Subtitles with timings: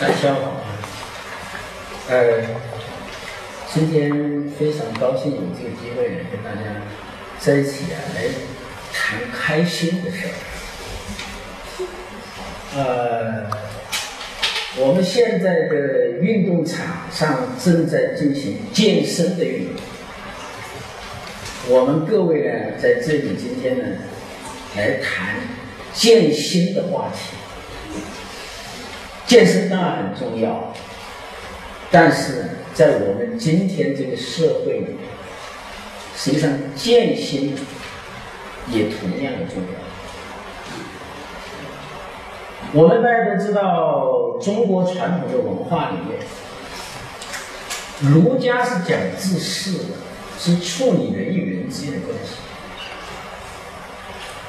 [0.00, 0.64] 大家好啊，
[2.08, 2.42] 呃，
[3.72, 4.10] 今天
[4.58, 6.82] 非常高兴有这个机会，跟大家
[7.38, 8.24] 在一起啊，来
[8.92, 10.32] 谈开心的事儿。
[12.74, 13.50] 呃，
[14.78, 19.76] 我们现在的运动场上正在进行健身的运动，
[21.68, 23.84] 我们各位呢在这里今天呢
[24.74, 25.36] 来谈
[25.92, 27.36] 健心的话题。
[29.32, 30.74] 健身当然很重要，
[31.90, 34.98] 但是在我们今天这个社会里，
[36.14, 37.56] 实际上健心
[38.68, 39.68] 也同样的重要。
[42.74, 46.20] 我们大家都知道，中国传统的文化里面，
[48.12, 49.94] 儒家是讲治世的，
[50.38, 52.34] 是处理人与人之间的关系；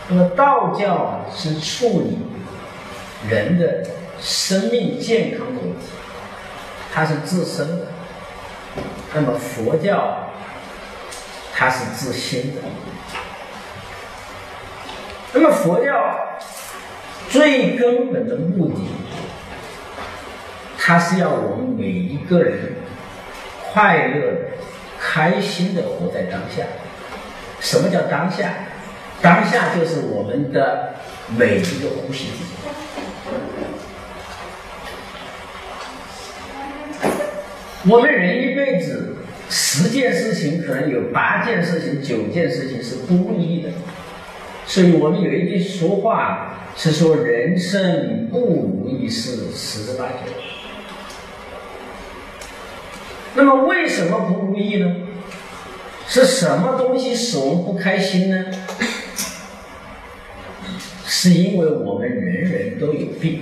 [0.10, 2.18] 那么道教是处理
[3.30, 3.86] 人的。
[4.24, 5.88] 生命健康的问题，
[6.94, 7.86] 它是自身的；
[9.14, 10.30] 那么佛教，
[11.54, 12.62] 它是自心的。
[15.34, 16.40] 那么佛教
[17.30, 18.88] 最根本的目的，
[20.78, 22.76] 它是要我们每一个人
[23.72, 24.52] 快乐、
[25.02, 26.64] 开心的活在当下。
[27.60, 28.54] 什么叫当下？
[29.22, 30.96] 当下就是我们的
[31.38, 32.28] 每一个呼吸。
[37.86, 39.18] 我们人一辈子
[39.50, 43.72] 十件事情，可能有八件事情、九件事情是不如意的，
[44.66, 50.14] 所以我们有一句俗话是说：“人生不如意事十之八九。”
[53.36, 54.96] 那么为什么不如意呢？
[56.08, 58.46] 是什么东西使我们不开心呢？
[61.06, 63.42] 是因为我们人人都有病，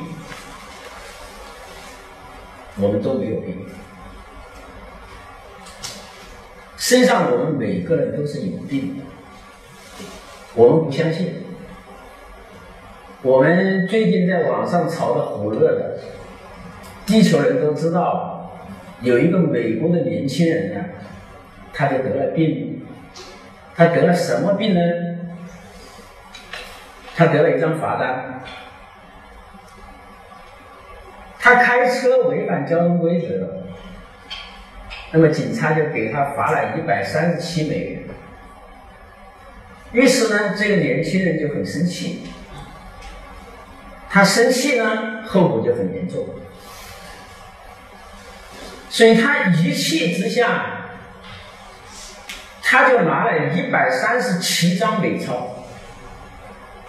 [2.80, 3.68] 我们都没有病。
[6.84, 9.04] 实际上，我们每个人都是有病的。
[10.56, 11.36] 我们不相信。
[13.22, 16.00] 我们最近在网上炒的火热的，
[17.06, 18.52] 地球人都知道，
[19.02, 20.84] 有一个美国的年轻人呢，
[21.72, 22.82] 他就得了病。
[23.76, 24.82] 他得了什么病呢？
[27.16, 28.42] 他得了一张罚单。
[31.38, 33.62] 他开车违反交通规则。
[35.14, 38.04] 那么警察就给他罚了一百三十七美元。
[39.92, 42.24] 于是呢，这个年轻人就很生气。
[44.10, 46.30] 他生气呢，后果就很严重。
[48.88, 50.88] 所以他一气之下，
[52.62, 55.66] 他就拿了一百三十七张美钞，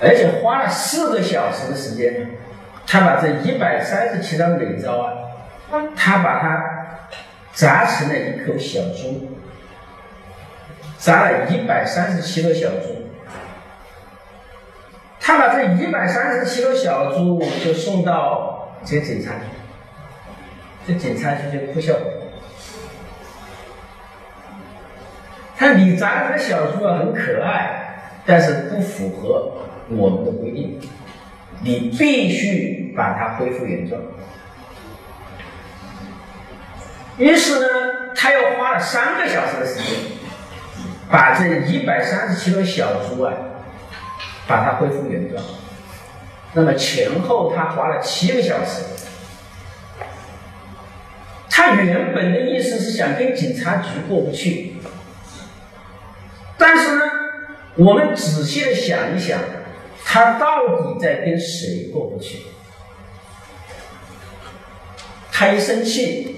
[0.00, 2.30] 而且花了四个小时的时间，
[2.86, 5.12] 他把这一百三十七张美钞啊，
[5.96, 6.71] 他把它。
[7.52, 9.28] 砸成了一口小猪，
[10.98, 13.06] 砸了一百三十七个小猪。
[15.20, 19.44] 他把这一百三十七个小猪就送到这警察局，
[20.86, 22.22] 这警察局就哭笑不得。
[25.56, 29.52] 他你砸这个小猪啊很可爱，但是不符合
[29.90, 30.80] 我们的规定，
[31.62, 34.02] 你必须把它恢复原状。
[37.22, 37.66] 于是呢，
[38.16, 39.84] 他又花了三个小时的时间，
[41.08, 43.32] 把这一百三十七头小猪啊，
[44.48, 45.40] 把它恢复原状。
[46.54, 48.82] 那么前后他花了七个小时。
[51.48, 54.74] 他原本的意思是想跟警察局过不去，
[56.58, 57.02] 但是呢，
[57.76, 59.38] 我们仔细的想一想，
[60.04, 62.40] 他到底在跟谁过不去？
[65.30, 66.30] 他一生气。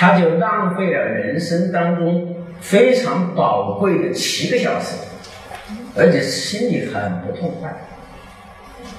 [0.00, 4.94] 他就浪费了人生当中非常宝贵的七个小时，
[5.96, 7.68] 而且心里很不痛快，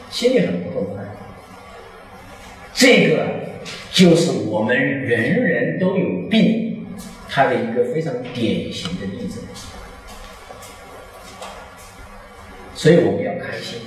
[0.10, 1.06] 心里很不痛快。
[2.74, 3.28] 这个
[3.94, 6.86] 就是我们人人都有病，
[7.30, 9.40] 他的一个非常典型的例子。
[12.76, 13.80] 所以我们要开心，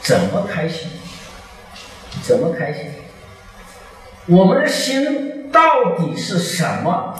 [0.00, 0.88] 怎么开心？
[2.20, 2.86] 怎么开心？
[4.26, 7.14] 我们的心到底是什么？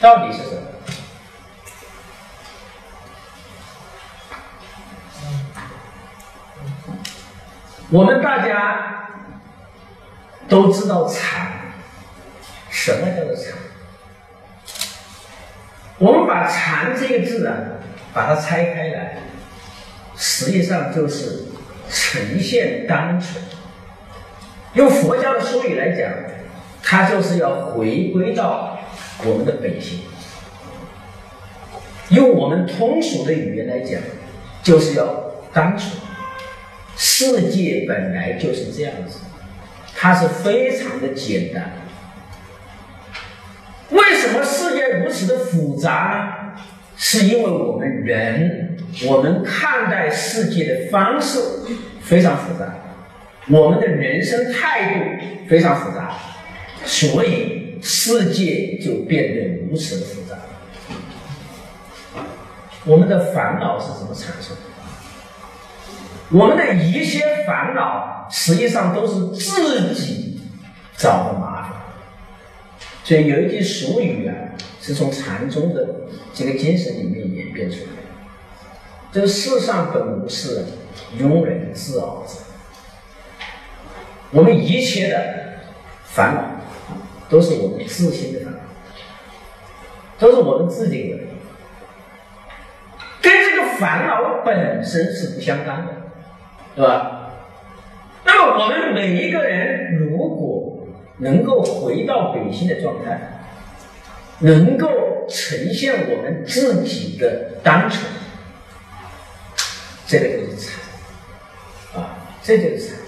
[0.00, 0.60] 到底是什么？
[7.90, 9.08] 我们大家
[10.48, 11.72] 都知道禅，
[12.68, 13.54] 什么叫做禅？
[15.98, 17.54] 我们把禅这个字啊，
[18.14, 19.18] 把它拆开来，
[20.16, 21.46] 实际上就是
[21.90, 23.42] 呈现单纯。
[24.74, 26.08] 用佛教的术语来讲，
[26.90, 28.76] 它就是要回归到
[29.24, 30.00] 我们的本性。
[32.08, 34.00] 用我们通俗的语言来讲，
[34.60, 35.06] 就是要
[35.52, 35.92] 单纯。
[36.96, 39.20] 世界本来就是这样子，
[39.94, 41.70] 它是非常的简单。
[43.90, 46.60] 为什么世界如此的复杂呢？
[46.96, 48.76] 是因为我们人，
[49.06, 51.38] 我们看待世界的方式
[52.02, 52.74] 非常复杂，
[53.48, 56.16] 我们的人生态度非常复杂，
[56.84, 60.36] 所以世界就变得如此的复杂。
[62.84, 64.62] 我们的烦恼是怎么产生的？
[66.30, 70.40] 我们的一些烦恼实际上都是自己
[70.96, 71.72] 找的麻烦。
[73.04, 74.34] 所以有一句俗语啊，
[74.80, 78.08] 是从禅宗的这个精神里面演变出来的
[79.12, 80.64] ：“这世上本无事，
[81.18, 82.36] 庸人自扰之。”
[84.30, 85.58] 我们一切的
[86.04, 86.59] 烦恼
[87.30, 88.58] 都是我们自心的烦恼，
[90.18, 91.18] 都是我们自己的。
[93.22, 95.92] 跟这个烦恼本身是不相干的，
[96.74, 97.30] 对吧？
[98.24, 100.86] 那么我们每一个人如果
[101.18, 103.44] 能够回到本心的状态，
[104.40, 104.88] 能够
[105.28, 108.02] 呈现我们自己的单纯，
[110.06, 112.99] 这个就是禅啊，这就是禅。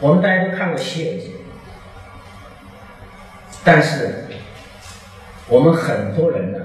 [0.00, 1.28] 我们大家都看过《西游记》，
[3.64, 4.24] 但是。
[5.50, 6.58] 我们很多人呢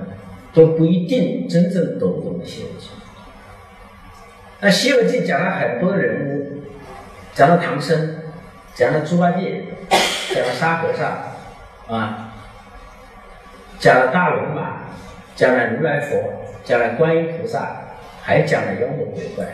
[0.53, 2.87] 都不一定真正懂懂《西游记》。
[4.59, 6.63] 那《西游记》讲了很多人物，
[7.33, 8.17] 讲了唐僧，
[8.75, 9.63] 讲了猪八戒，
[10.35, 12.33] 讲了沙和尚，啊，
[13.79, 14.81] 讲了大龙马，
[15.33, 17.83] 讲了如来佛，讲了观音菩萨，
[18.21, 19.45] 还讲了妖魔鬼怪。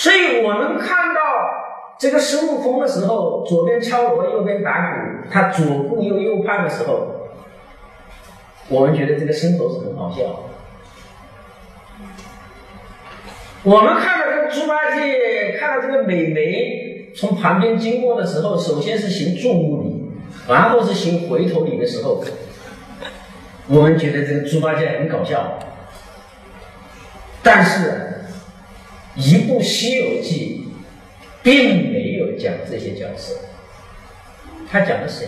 [0.00, 1.20] 所以我们看到。
[2.00, 7.28] 这个孙悟空的时候，左边敲锣，右边打鼓，他左顾右右盼的时候，
[8.68, 10.48] 我们觉得这个伸头是很好笑。
[13.64, 20.10] 我们看到这个猪八戒，看到这个美眉从旁边经过的时候，首先是行注目礼，
[20.48, 22.24] 然后是行回头礼的时候，
[23.68, 25.58] 我们觉得这个猪八戒很搞笑。
[27.42, 28.09] 但是，
[29.20, 30.56] 一部《西游记》。
[31.42, 33.34] 并没有讲这些角色，
[34.70, 35.26] 他讲的谁？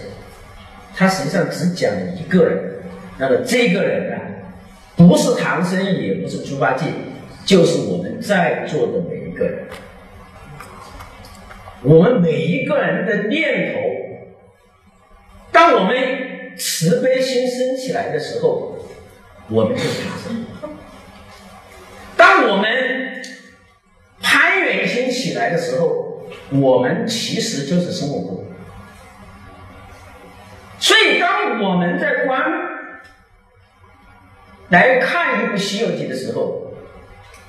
[0.94, 2.82] 他实际上只讲一个人。
[3.16, 4.16] 那么这个人呢，
[4.94, 6.84] 不是唐僧，也不是猪八戒，
[7.46, 9.64] 就是我们在座的每一个人。
[11.82, 13.80] 我们每一个人的念头，
[15.50, 18.76] 当我们慈悲心升起来的时候，
[19.48, 20.44] 我们就是唐僧；
[22.18, 22.91] 当我们
[25.34, 28.44] 来的时候，我们其实就是孙悟空，
[30.79, 32.43] 所以当我们在观
[34.70, 36.73] 来看一部《西游记》的时候，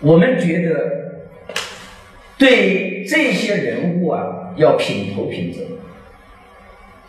[0.01, 1.25] 我们觉得
[2.37, 5.59] 对这些人物啊要品头品足。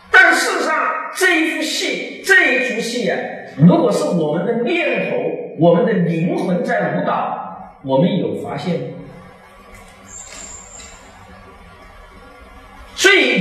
[0.09, 0.73] 但事实上，
[1.13, 3.19] 这一出戏，这一出戏啊，
[3.57, 5.17] 如果是我们的念头、
[5.59, 8.94] 我们的灵魂在舞蹈，我们有发现吗？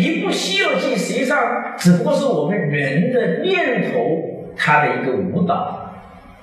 [0.05, 5.81] 一部《西游记》实际上只不过是我们人的念头，它的一个舞蹈。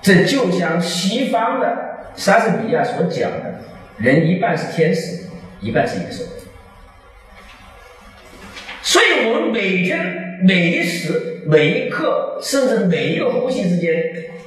[0.00, 3.60] 这就像西方的莎士比亚所讲的：
[3.98, 5.26] 人一半是天使，
[5.60, 6.24] 一半是野兽。
[8.82, 13.94] 所以，我们每天、每一时、每一刻，甚至每一个呼吸之间，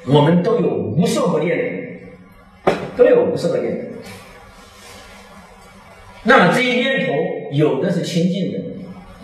[0.05, 2.01] 我们都有无数个念
[2.65, 3.81] 头，都有无数个念头。
[6.23, 7.13] 那么这些念头，
[7.53, 8.59] 有的是清净的，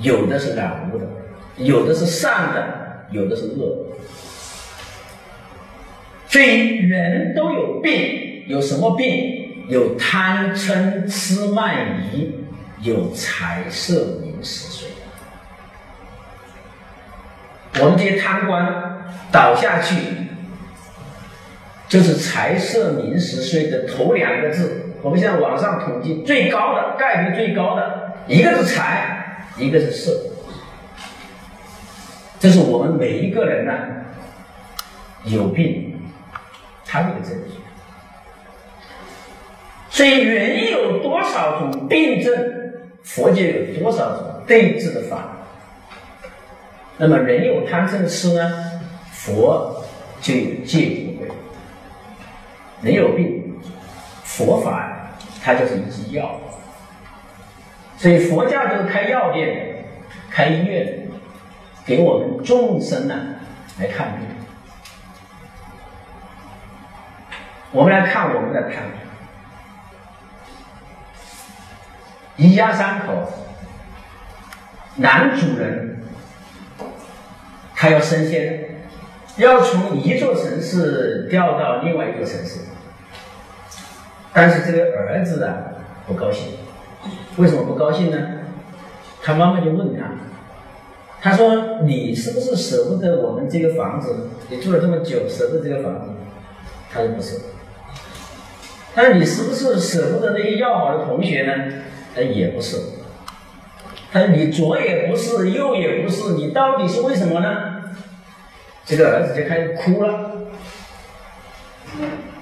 [0.02, 1.06] 有的是染污的，
[1.58, 3.98] 有的是善的，有的是恶的。
[6.28, 9.66] 所以人都有病，有什么病？
[9.68, 12.34] 有贪嗔痴慢疑，
[12.82, 14.90] 有财色名食睡。
[17.80, 19.96] 我们这些贪官倒下去，
[21.88, 24.96] 就是财色名食睡的头两个字。
[25.02, 29.21] 我们现在网上统计最高的概率最高的一个是财，
[29.62, 30.12] 一个是色，
[32.40, 33.74] 这是我们每一个人呢
[35.26, 35.94] 有病，
[36.86, 37.56] 他这个证据。
[39.90, 42.34] 所以人有多少种病症，
[43.04, 45.38] 佛界有多少种对治的法。
[46.98, 49.86] 那么人有贪嗔痴呢，佛
[50.22, 51.32] 就有戒不慧。
[52.82, 53.38] 人有病。
[54.24, 55.12] 佛法
[55.44, 56.40] 它就是一剂药，
[58.02, 59.86] 所以佛教就是开药店、
[60.32, 61.08] 开医院，
[61.86, 63.16] 给我们众生呢
[63.78, 64.26] 来看病。
[67.70, 68.86] 我们来看我们的看
[72.36, 73.32] 病，一家三口，
[74.96, 76.02] 男主人
[77.76, 78.88] 他要升迁，
[79.38, 82.62] 要从一座城市调到另外一座城市，
[84.34, 85.56] 但是这个儿子啊
[86.08, 86.58] 不高兴，
[87.38, 88.18] 为什么不高兴呢？
[89.24, 90.12] 他妈妈就问他，
[91.22, 94.30] 他说：“你是不是舍不得我们这个房子？
[94.50, 96.10] 你住了这么久，舍不得这个房子？”
[96.92, 97.40] 他说：“不是。”
[98.96, 101.54] 他说你是不是舍不得那些要好的同学呢？
[102.16, 102.78] 他也不是。
[104.12, 107.84] 他说你左也不是，右也不是，你到底是为什么呢？
[108.84, 110.32] 这个儿子就开始哭了。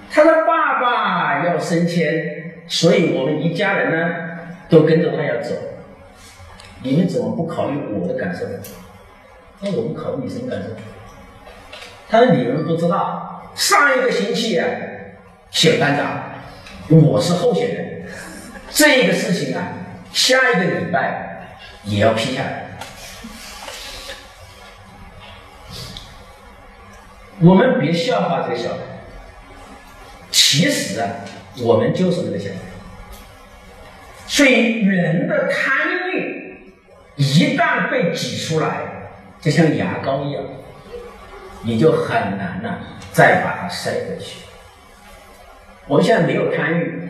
[0.09, 4.28] 他的爸爸要升迁，所以我们一家人呢
[4.69, 5.55] 都跟着他要走。
[6.83, 8.45] 你们怎么不考虑我的感受？
[9.61, 10.69] 那我们考虑你什么感受？
[12.09, 14.65] 他说你们不知道，上一个星期啊，
[15.51, 16.23] 选班长。
[16.89, 18.03] 我是候选人，
[18.71, 19.73] 这个事情啊，
[20.11, 21.49] 下一个礼拜
[21.83, 22.79] 也要批下来。
[27.41, 28.77] 我们别笑话这个小孩，
[30.31, 31.07] 其实啊，
[31.61, 32.68] 我们就是这个小孩。
[34.29, 35.75] 所以人的贪
[36.13, 36.71] 欲
[37.15, 38.81] 一旦被挤出来，
[39.41, 40.43] 就像牙膏一样，
[41.63, 42.77] 你就很难呢
[43.11, 44.41] 再把它塞回去。
[45.87, 47.09] 我们现在没有贪欲，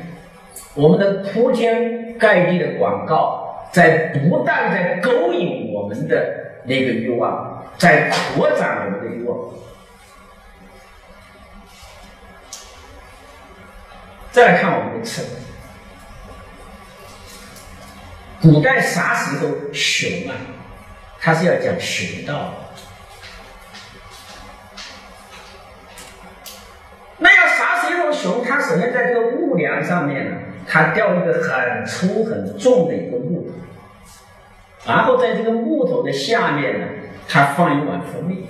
[0.73, 9.37] 我们的铺天盖地的广告在不断在勾引我们的那个欲望，在扩展我们的欲望。
[14.31, 15.21] 再来看我们的吃，
[18.41, 20.35] 古代啥时候熊啊？
[21.19, 22.53] 他是要讲熊道。
[27.17, 33.53] 那要啥时候熊它首先在这个木梁上面呢，它吊一个很粗很重的一个木头，
[34.87, 36.87] 然后在这个木头的下面呢，
[37.27, 38.47] 它放一碗蜂蜜。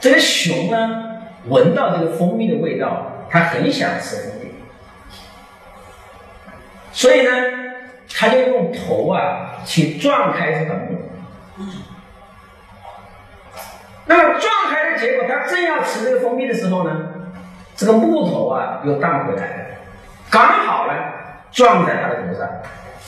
[0.00, 4.37] 这个熊呢，闻到这个蜂蜜的味道，它很想吃蜂蜜，
[6.98, 7.30] 所以呢，
[8.12, 10.98] 他就用头啊去撞开这个木。
[14.06, 17.08] 那么撞开的结果，他正要吃这个蜂蜜的时候呢？
[17.76, 19.64] 这个木头啊，又荡回来了，
[20.28, 20.92] 刚好呢
[21.52, 22.48] 撞在他的头上，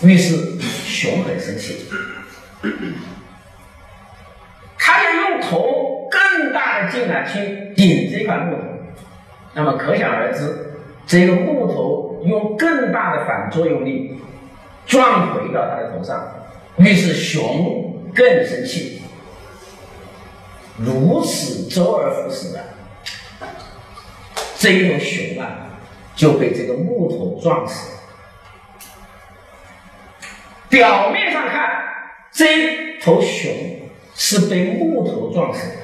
[0.02, 1.90] 于是熊很生气，
[4.78, 8.62] 他要用头更大的劲啊去顶这块木头，
[9.54, 10.69] 那么可想而知，
[11.10, 14.16] 这个木头用更大的反作用力
[14.86, 16.24] 撞回到他的头上，
[16.76, 19.02] 于是熊更生气，
[20.78, 22.64] 如此周而复始的。
[24.56, 25.66] 这一头熊啊，
[26.14, 27.90] 就被这个木头撞死。
[30.68, 31.70] 表面上看，
[32.30, 33.52] 这头熊
[34.14, 35.76] 是被木头撞死的，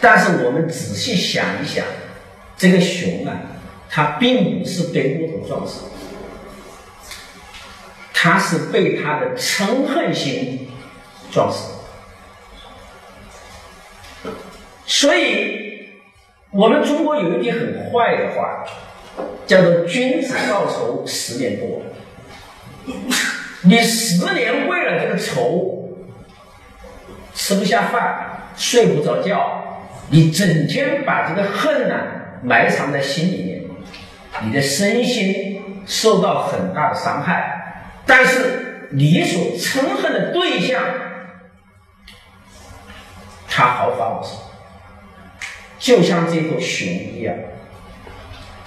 [0.00, 1.84] 但是我们仔细想一想，
[2.56, 3.36] 这个熊啊，
[3.92, 5.82] 他并不是被木头撞死，
[8.12, 10.68] 他是被他的嗔恨心
[11.30, 11.74] 撞死。
[14.86, 15.60] 所以。
[16.54, 18.62] 我们中国有一句很坏的话，
[19.46, 21.86] 叫做“君子报仇，十年不晚”。
[23.64, 25.88] 你十年为了这个仇，
[27.32, 29.80] 吃不下饭，睡不着觉，
[30.10, 31.96] 你整天把这个恨呢
[32.42, 33.61] 埋藏在心里面，
[34.40, 37.58] 你的身心受到很大的伤害。
[38.06, 40.82] 但是你所憎恨的对象，
[43.48, 44.38] 他毫发无损。
[45.78, 47.34] 就像这头熊一样，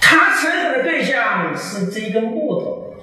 [0.00, 2.94] 他憎恨的对象是这根木头，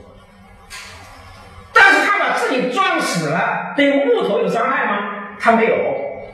[1.73, 5.37] 但是他把自己撞死了，对木头有伤害吗？
[5.39, 5.75] 他没有，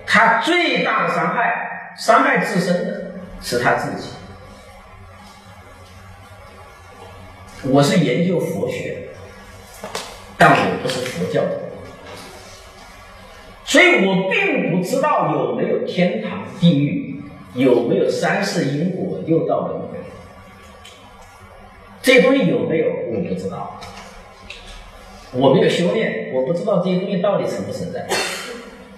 [0.06, 4.10] 他最大的伤害，伤害自身的是他自己。
[7.64, 9.10] 我是研究佛学，
[10.38, 11.70] 但我不是佛教的，
[13.66, 17.06] 所以我并不知道有没有天堂、地狱。
[17.56, 19.98] 有没有三世因果、六道轮回？
[22.00, 22.88] 这些东西有没有？
[23.12, 23.82] 我不知道。
[25.32, 28.06] 我没有修炼，我不知道这些东西到底存不存在。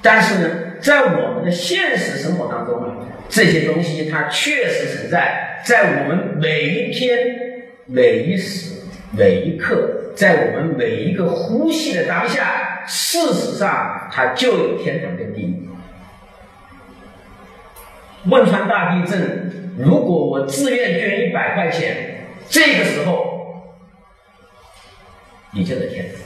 [0.01, 0.49] 但是呢，
[0.81, 7.50] 在我们的现实生活当中呢，这些东西它确实存在，在我们每一天、
[7.93, 15.67] 每一时、每一刻，在我们每一个呼吸的当下，事实上它就有天堂跟地狱。
[18.29, 23.75] 汶川大地震，如果我自愿捐一百块钱，这个时候
[25.51, 26.21] 你就在天堂。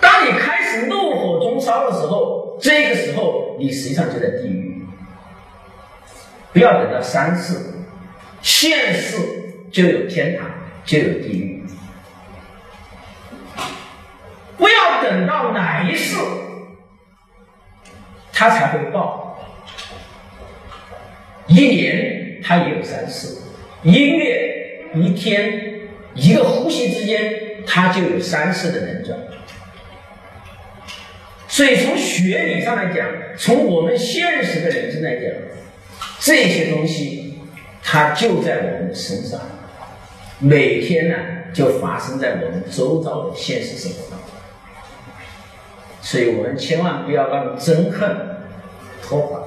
[0.00, 4.82] 当你开始怒火中烧的时候，这个时候你实际上就在地狱。
[6.52, 7.77] 不要等到三次，
[8.48, 9.18] 现世
[9.70, 10.48] 就有天堂，
[10.82, 11.62] 就有地狱。
[14.56, 16.16] 不要等到哪一世，
[18.32, 19.38] 他才会报。
[21.46, 23.36] 一年他也有三世，
[23.82, 29.18] 一月、一天、一个呼吸之间，他就有三世的能转。
[31.46, 35.30] 所以从学理上来讲，从我们现实的人生来讲，
[36.18, 37.17] 这些东西
[37.90, 39.40] 它就在我们的身上，
[40.40, 41.16] 每天呢
[41.54, 44.28] 就发生在我们周遭的现实生活当中。
[46.02, 48.36] 所以我们千万不要让憎恨
[49.02, 49.40] 拖垮。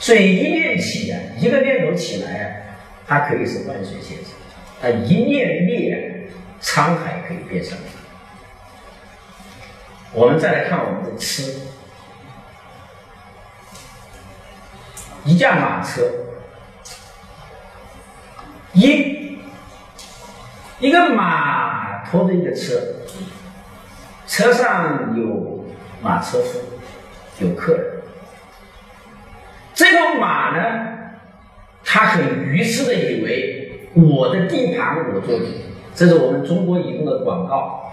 [0.00, 2.50] 所以一念起啊，一个念头起来啊，
[3.06, 4.34] 它可以是万水千山；
[4.82, 6.26] 啊，一念灭，
[6.60, 7.92] 沧海可以变桑田。
[10.12, 11.60] 我们再来看我们的吃，
[15.24, 16.02] 一架马车，
[18.72, 19.38] 一
[20.78, 22.80] 一个马拖着一个车，
[24.26, 25.66] 车上有
[26.02, 26.58] 马车夫，
[27.38, 27.84] 有客人。
[29.74, 30.88] 这个马呢，
[31.84, 35.44] 他很愚痴的以为我的地盘我做主，
[35.94, 37.92] 这是我们中国移动的广告。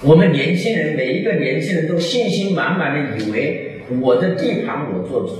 [0.00, 5.38] 我们年轻人每一个年轻人都信心满满的以为我的地盘我做主。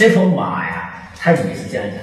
[0.00, 2.02] 这头马呀，它也是这样讲。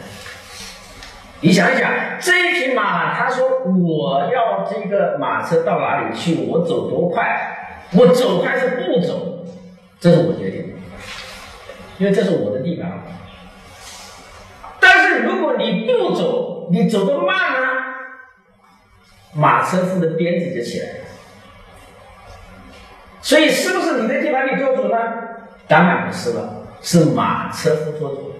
[1.42, 7.57] 你想一想，这一匹马，他说我要这个马车到哪里去，我走多快，
[7.94, 9.44] 我走还是不走，
[10.00, 10.75] 这是我决定。
[11.98, 13.01] 因为这是我的地盘，
[14.79, 17.68] 但是如果你不走，你走得慢呢，
[19.33, 21.00] 马车夫的鞭子就起来了。
[23.24, 24.98] 所以，是不是你的地盘你做主呢？
[25.68, 28.33] 当然不是了，是马车夫做主。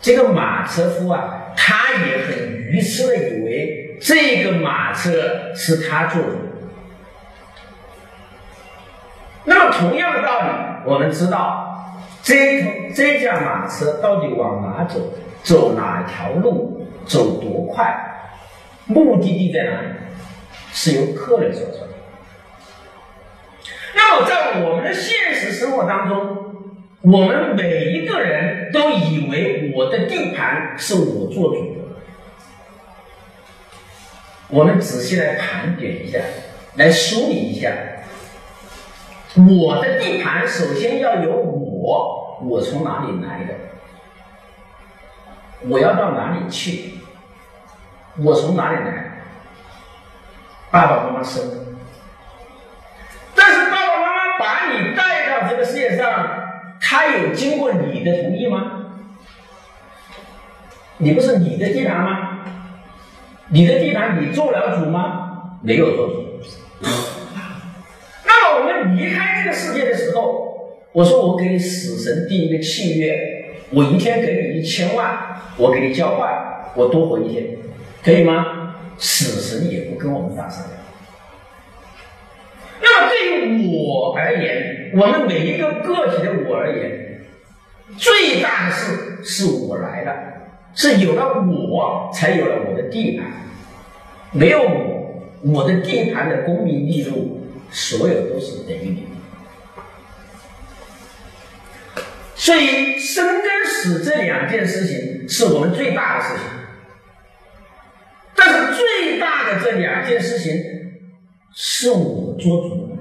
[0.00, 2.36] 这个马车夫啊，他也很
[2.70, 6.38] 愚痴的以为这个马车是他做主。
[9.44, 10.48] 那么，同样的道理，
[10.84, 11.64] 我们知道。
[12.22, 15.12] 这这架马车到底往哪走？
[15.44, 16.88] 走哪条路？
[17.06, 17.94] 走多快？
[18.86, 19.88] 目的地在哪里？
[20.72, 21.88] 是由客人说出来。
[23.94, 26.65] 那么在我们的现实生活当中，
[27.08, 31.80] 我们每一个人都以为我的地盘是我做主的。
[34.48, 36.18] 我们仔细来盘点一下，
[36.74, 37.70] 来梳理一下。
[39.36, 43.54] 我的地盘首先要有我，我从哪里来的？
[45.68, 46.94] 我要到哪里去？
[48.16, 49.12] 我从哪里来？
[50.72, 51.76] 爸爸妈妈生，
[53.36, 58.72] 但是爸爸妈妈把你带到这个世界上，他有经过你的同意吗？
[60.98, 62.38] 你不是你的地盘吗？
[63.48, 65.58] 你的地盘你做了主吗？
[65.62, 66.40] 没有做主。
[68.24, 77.56] 那么我们离开这个世界的时候，我说我给死神定一个契约，我一天给你一千万，我给你交换，我多活一天，
[78.02, 78.74] 可以吗？
[78.98, 80.85] 死神也不跟我们打商量。
[83.16, 87.20] 对于我而言，我们每一个个体的我而言，
[87.96, 90.14] 最大的事是我来了，
[90.74, 93.26] 是有了我才有了我的地盘，
[94.32, 97.34] 没有我，我的地盘的功名利禄。
[97.68, 99.06] 所有都是等于零，
[102.36, 106.44] 所以生跟死这两件事情是我们最大的事情，
[108.36, 110.62] 但是最大的这两件事情
[111.52, 112.95] 是我做主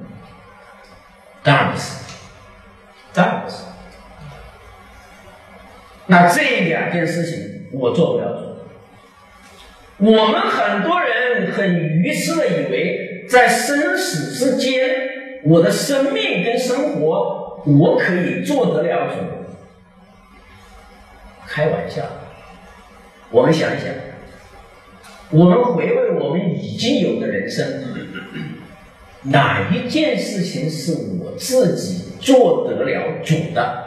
[1.46, 2.04] 当然不是，
[3.14, 3.58] 当然不是。
[6.08, 13.14] 那这两件事情我做不了主，我们很多人很愚痴的以为。
[13.28, 14.88] 在生死之间，
[15.46, 19.16] 我的生命跟生活，我可以做得了主。
[21.48, 22.04] 开玩笑，
[23.32, 23.88] 我们想一想，
[25.32, 27.66] 我们回味我们已经有的人生，
[29.26, 33.84] 哪一件事情是我自己做得了主的？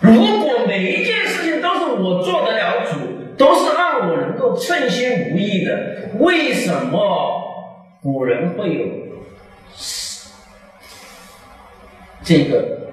[0.00, 8.86] 如果每一件事情都是我做得了主，都是让我能够称心如意的，为什么古人会有
[12.22, 12.92] 这个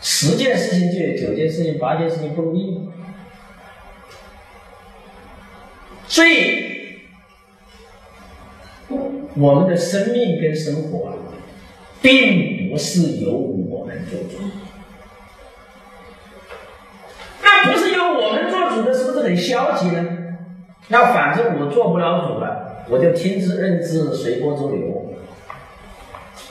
[0.00, 2.86] 十件事情就有九件事情、八件事情不如意？
[6.06, 6.79] 所以，
[9.36, 11.14] 我们的生命跟生活啊，
[12.02, 14.44] 并不是由我们做主。
[17.42, 20.04] 那不是由我们做主的，是不是很消极呢？
[20.88, 25.14] 那反正我做不了主了，我就听之任之，随波逐流。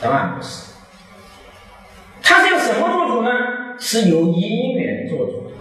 [0.01, 0.73] 当然不是，
[2.23, 3.29] 他是由什么做主呢？
[3.77, 5.51] 是由因缘做主。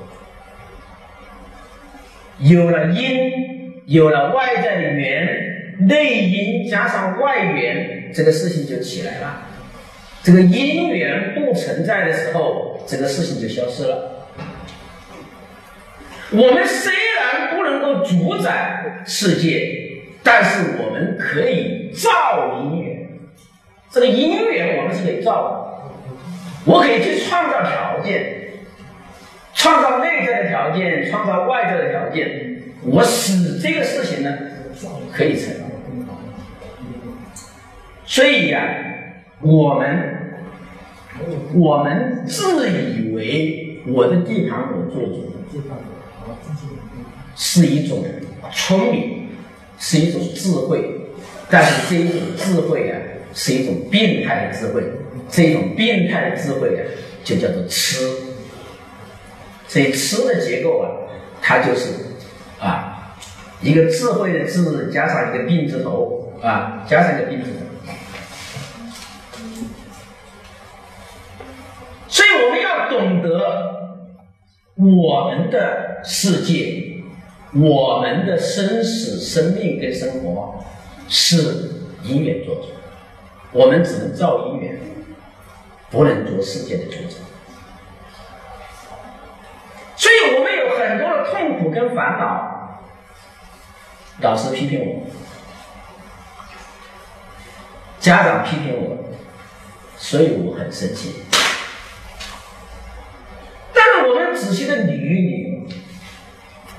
[2.38, 3.48] 有了因。
[3.88, 5.47] 有了外在的缘，
[5.80, 9.46] 内因加上外缘，这个事情就起来了。
[10.22, 14.28] 这个因缘不存在的时候，这个事情就消失了。
[16.30, 23.08] 我们虽然不能够主宰世界，但是我们可以造因缘。
[23.90, 28.50] 这个因缘我们是可以造的，我可以去创造条件，
[29.54, 32.62] 创造内在的条件，创造外在的条件。
[32.84, 34.36] 我使这个事情呢
[35.10, 35.54] 可以成，
[38.08, 38.74] 所以呀，
[39.42, 40.40] 我们
[41.54, 45.30] 我们自以为我的地盘我做主，
[47.36, 48.02] 是一种
[48.50, 49.28] 聪明，
[49.78, 51.02] 是一种智慧，
[51.50, 52.96] 但是这一种智慧啊，
[53.34, 54.82] 是一种病态的智慧，
[55.28, 56.80] 这一种病态的智慧啊，
[57.22, 57.98] 就叫做痴。
[59.66, 60.88] 所以痴的结构啊，
[61.42, 61.90] 它就是。
[62.58, 63.14] 啊，
[63.62, 67.58] 一个智慧的智加上一个病字头啊，加上一个病字头。
[72.28, 73.30] 所以我们要懂得，
[74.76, 77.02] 我们的世界，
[77.54, 80.62] 我们的生死、生命跟生活
[81.08, 81.70] 是
[82.02, 82.64] 因缘做主，
[83.52, 84.78] 我们只能造因缘，
[85.90, 87.16] 不能做世界的主宰。
[89.96, 92.84] 所以我们有很多的痛苦跟烦恼。
[94.20, 95.06] 老师批评我，
[97.98, 98.98] 家长批评我，
[99.96, 101.22] 所以我很生气。
[104.38, 105.66] 仔细的捋一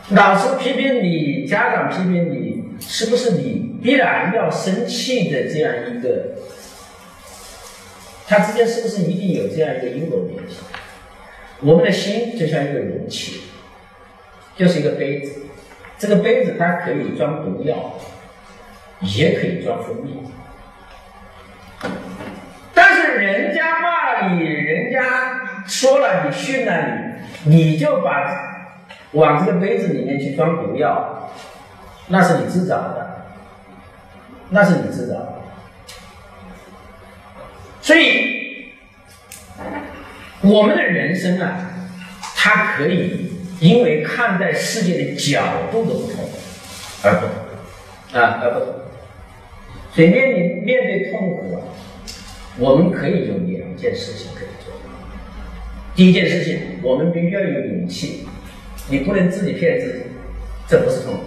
[0.10, 6.36] 捋，老师批评你，家长批评你，是不是你必然要生气的这样一个？
[8.28, 10.58] 它之间是不是一定有这样一个因果联系？
[11.62, 13.42] 我们的心就像一个容器，
[14.56, 15.42] 就是一个杯子。
[15.98, 18.00] 这个杯子它可以装毒药，
[19.02, 20.14] 也可以装蜂蜜。
[22.74, 26.74] 但是人家骂你，人家说了你训了
[27.46, 28.68] 你，你就把
[29.12, 31.32] 往这个杯子里面去装毒药，
[32.08, 33.26] 那是你自找的，
[34.50, 35.42] 那是你自找的。
[37.82, 38.74] 所以，
[40.42, 41.70] 我们的人生啊，
[42.36, 43.28] 它可以。
[43.60, 46.30] 因为看待世界的角度的不同
[47.04, 48.74] 而不同啊，而不同。
[49.94, 51.60] 所以面临面对痛苦啊，
[52.58, 54.46] 我们可以有两件事情可。
[56.00, 58.26] 第一件事情，我们必须要有勇气，
[58.88, 60.04] 你不能自己骗自己，
[60.66, 61.20] 这不是痛，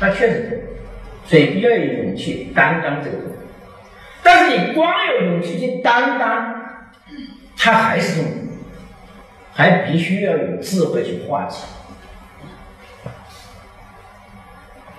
[0.00, 0.58] 那确实痛。
[1.24, 3.30] 所以必须要有勇气担当这个痛。
[4.20, 6.52] 但是你光有勇气去担当，
[7.56, 8.28] 它还是痛。
[9.52, 11.58] 还必须要有智慧去化解，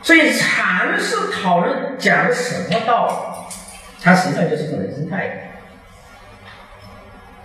[0.01, 3.13] 所以禅是讨论讲的什么道理？
[4.01, 5.51] 它实际上就是一种人生态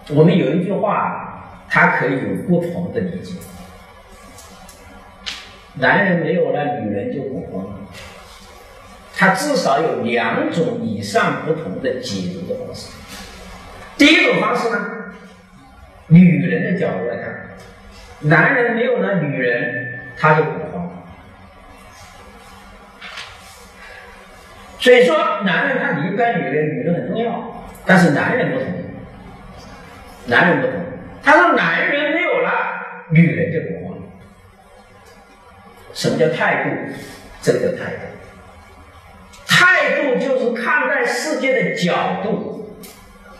[0.07, 0.15] 度。
[0.15, 1.34] 我们有一句话，
[1.69, 3.35] 他可以有不同的理解：
[5.75, 7.67] 男人没有了，女人就火光。
[9.17, 12.91] 它至少有两种以上不同的解读的方式。
[13.97, 14.91] 第一种方式呢？
[16.09, 17.47] 女人的角度来看，
[18.21, 20.91] 男人没有了女人，他就不慌。
[24.81, 28.67] 所以说，男人他离不开女人，女人很重要，但是男人不同，
[30.27, 30.77] 男人不同。
[31.25, 32.51] 他说，男人没有了，
[33.11, 33.99] 女人就不慌。
[35.93, 36.71] 什么叫态度？
[37.41, 38.03] 这个叫态度。
[39.47, 42.77] 态度就是看待世界的角度。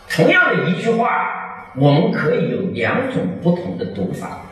[0.09, 1.41] 同样的一句话。
[1.77, 4.45] 我们可以有两种不同的读法，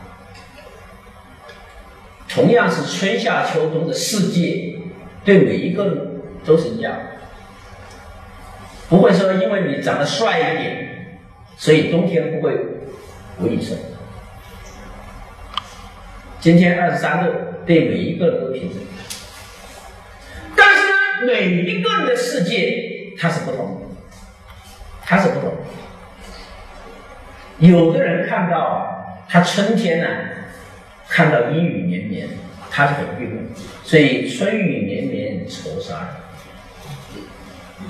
[2.28, 4.76] 同样是春夏秋冬的世界，
[5.24, 6.94] 对每一个人都是一样。
[8.90, 11.18] 不会说因为你长得帅一点，
[11.56, 12.52] 所以冬天不会
[13.40, 13.76] 为你生。
[16.40, 17.30] 今天二十三度，
[17.66, 18.78] 对每一个人都平等。
[20.56, 23.86] 但是呢，每一个人的世界它是不同的，
[25.04, 25.54] 它是不同。
[27.58, 30.06] 有的人看到他春天呢，
[31.08, 32.28] 看到阴雨绵绵，
[32.70, 33.48] 他是很郁闷，
[33.82, 36.08] 所以春雨绵绵愁杀人。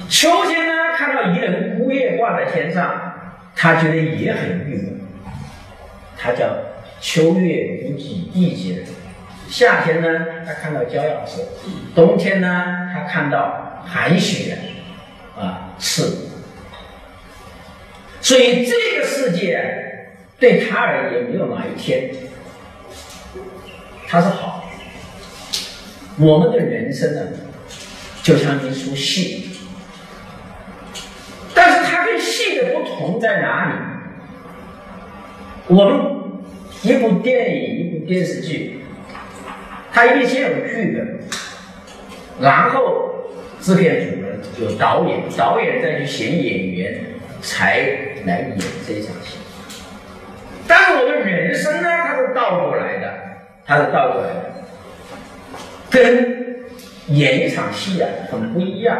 [0.08, 3.14] 秋天呢，看到一轮孤叶挂在天上，
[3.56, 5.00] 他觉得也很郁闷，
[6.24, 6.56] 他叫
[7.02, 8.86] 秋月无几地界人。
[9.50, 10.08] 夏天呢，
[10.46, 11.42] 他看到骄阳色；
[11.94, 14.56] 冬天呢，他看到寒雪
[15.38, 16.30] 啊刺。
[18.22, 22.10] 所以这个世界对他而言没有哪一天
[24.08, 24.64] 他是好。
[26.16, 27.20] 我们的人生呢，
[28.22, 29.58] 就像一出戏，
[31.54, 33.93] 但是它跟戏的不同在哪里？
[35.68, 36.00] 我们
[36.82, 38.80] 一部电影、一部电视剧，
[39.92, 41.20] 它一定先有剧本，
[42.40, 43.26] 然后
[43.60, 47.00] 制片主任有导演，导演再去选演员。
[47.46, 47.76] 才
[48.24, 49.36] 来演这场戏，
[50.66, 53.12] 但是我们人生呢，它是倒过来的，
[53.66, 54.54] 它是倒过来的，
[55.90, 56.64] 跟
[57.08, 58.96] 演一场戏啊很不一样。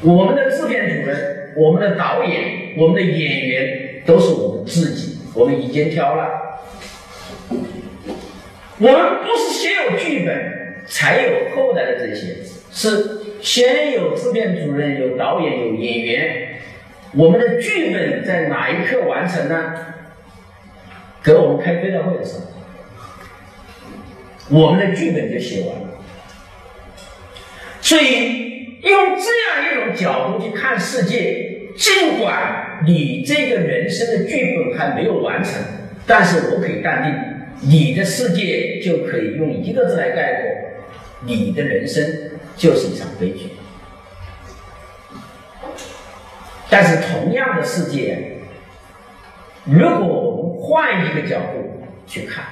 [0.00, 6.60] 我们的制片主任、我们的导演、我们的演员都是我们自己，我们已经挑了。
[8.78, 12.36] 我们不是先有剧本，才有后来的这些，
[12.72, 16.58] 是先有制片主任、有导演、有演员。
[17.12, 19.74] 我们的剧本在哪一刻完成呢？
[21.22, 22.42] 给我们开追悼会的时候，
[24.50, 25.88] 我们的剧本就写完了。
[27.80, 35.54] 所以用这样一种角度去看世界，尽管你这个人生的剧本还没有完成，
[36.06, 40.84] 但是我可以断定，你的世界就可以用一个字来概括：
[41.26, 43.50] 你的人生就是一场悲剧。
[46.70, 48.38] 但是同样的世界，
[49.64, 52.44] 如果我们换一个角度去看，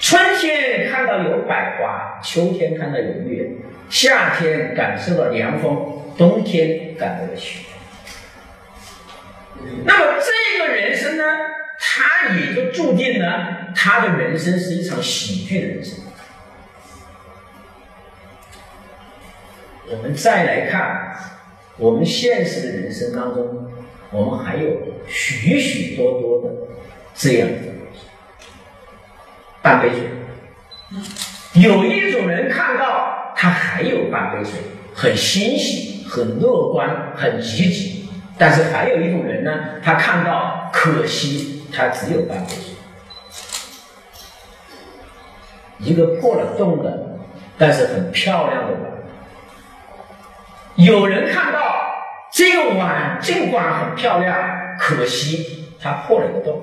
[0.00, 3.50] 春天看到有百花，秋天看到有月，
[3.90, 7.65] 夏天感受到凉风，冬天感到了雪。
[9.84, 11.24] 那么这个人生呢，
[11.78, 15.98] 他也就注定了他的人生是一场喜剧的人生。
[19.90, 21.12] 我们再来看。
[21.78, 23.70] 我们现实的人生当中，
[24.10, 26.48] 我们还有许许多多的
[27.14, 27.74] 这样的。
[29.60, 34.52] 半杯水，有一种人看到他还有半杯水，
[34.94, 38.05] 很欣喜、很乐观、很积极；
[38.38, 39.50] 但是还有一种人呢，
[39.82, 42.74] 他看到可惜，他只有半杯水，
[45.78, 47.18] 一个破了洞的，
[47.56, 48.92] 但是很漂亮的碗。
[50.74, 51.60] 有人看到
[52.30, 56.62] 这个碗尽管很漂亮，可惜它破了一个洞。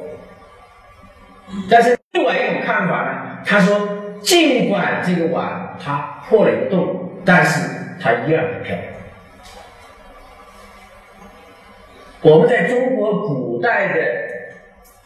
[1.69, 7.67] 但是另外一种看法呢，他说尽管这个碗它破了一个洞，但是
[7.99, 8.86] 它依然很漂亮。
[12.23, 14.01] 我们在中国古代的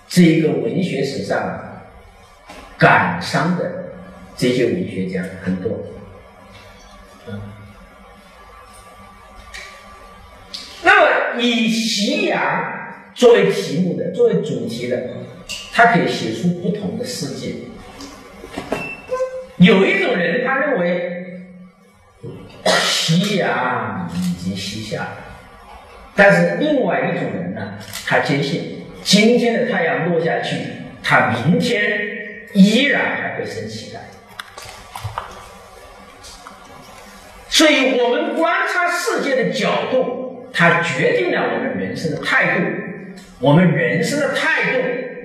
[0.08, 1.82] 这个文学史上，
[2.78, 3.96] 感伤的
[4.36, 5.72] 这些文学家很多。
[10.84, 15.10] 那么以夕阳作为题目的、作为主题的，
[15.74, 17.56] 他可以写出不同的世界。
[19.58, 21.48] 有一种人，他认为
[22.64, 25.02] 夕阳已经西下；
[26.18, 30.58] 但是另外一种人呢，他坚信今天的太阳落下去，
[31.02, 32.02] 他明天
[32.54, 34.02] 依然还会升起来。
[37.48, 40.26] 所以我们观察世界的角度。
[40.54, 42.64] 它决定了我们人生的态度，
[43.40, 44.80] 我们人生的态度，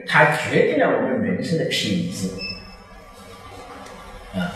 [0.06, 2.28] 它决定了我们人生的品质。
[4.38, 4.52] 啊，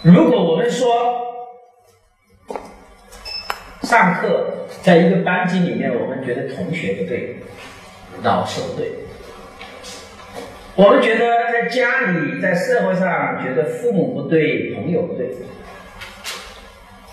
[0.00, 1.27] 如果我们说
[3.88, 7.36] 上课在一个班级里面，我们觉得同学不对，
[8.22, 8.90] 老师不对，
[10.74, 15.30] 我们觉得在家里、在社会上觉得父母不对，朋友不对，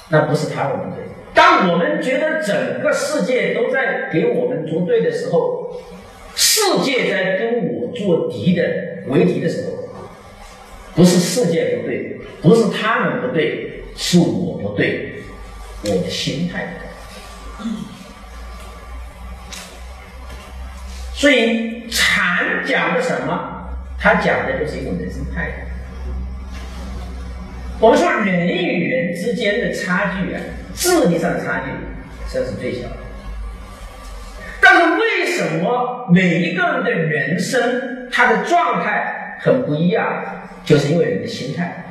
[0.10, 1.06] 那不是他们不对。
[1.34, 5.80] 当我们觉得整个世界都在给我们作对的时候，
[6.36, 8.64] 世界在跟我作敌的
[9.08, 9.78] 为敌的时候，
[10.94, 15.15] 不是世界不对，不是他们不对，是我不对，
[15.92, 16.80] 我的心态的改
[17.64, 17.68] 变。
[21.14, 23.52] 所以禅讲的什么？
[23.98, 25.54] 他讲的就是一种人生态度。
[27.80, 30.42] 我们说人与人之间的差距啊，
[30.76, 31.72] 智力上的差距
[32.32, 32.98] 这是最小的。
[34.62, 40.24] 但是为什么每一个人的人生他的状态很不一样？
[40.64, 41.86] 就是因为人的心态，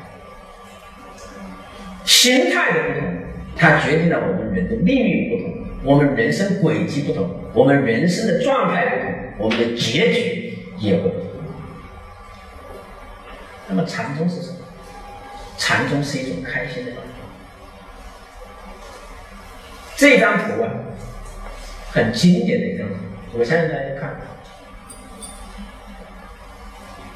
[2.04, 3.23] 心态的不同，
[3.56, 9.14] 它决定了我们人的命运不同，我们人生轨迹不同，我们人生的状态不同。
[9.36, 11.10] 我们的结局也会。
[13.68, 14.58] 那么禅宗是什么？
[15.56, 17.12] 禅宗是一种开心的状态。
[19.96, 20.70] 这张图啊，
[21.90, 22.94] 很经典的一张图，
[23.38, 24.16] 我相信大家看。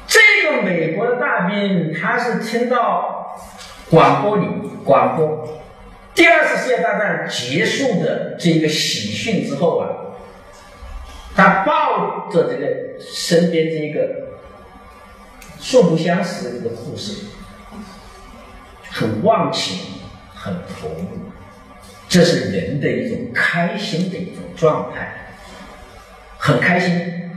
[0.07, 3.37] 这个美国的大兵，他是听到
[3.89, 4.47] 广播里
[4.83, 5.58] 广播，
[6.19, 9.87] 第二次世界大战结束的这个喜讯之后啊。
[11.33, 14.37] 他抱着这个身边这个
[15.57, 17.27] 素不相识的这个护士，
[18.91, 20.01] 很忘情，
[20.35, 21.07] 很投入，
[22.09, 25.31] 这是人的一种开心的一种状态，
[26.37, 27.31] 很开心。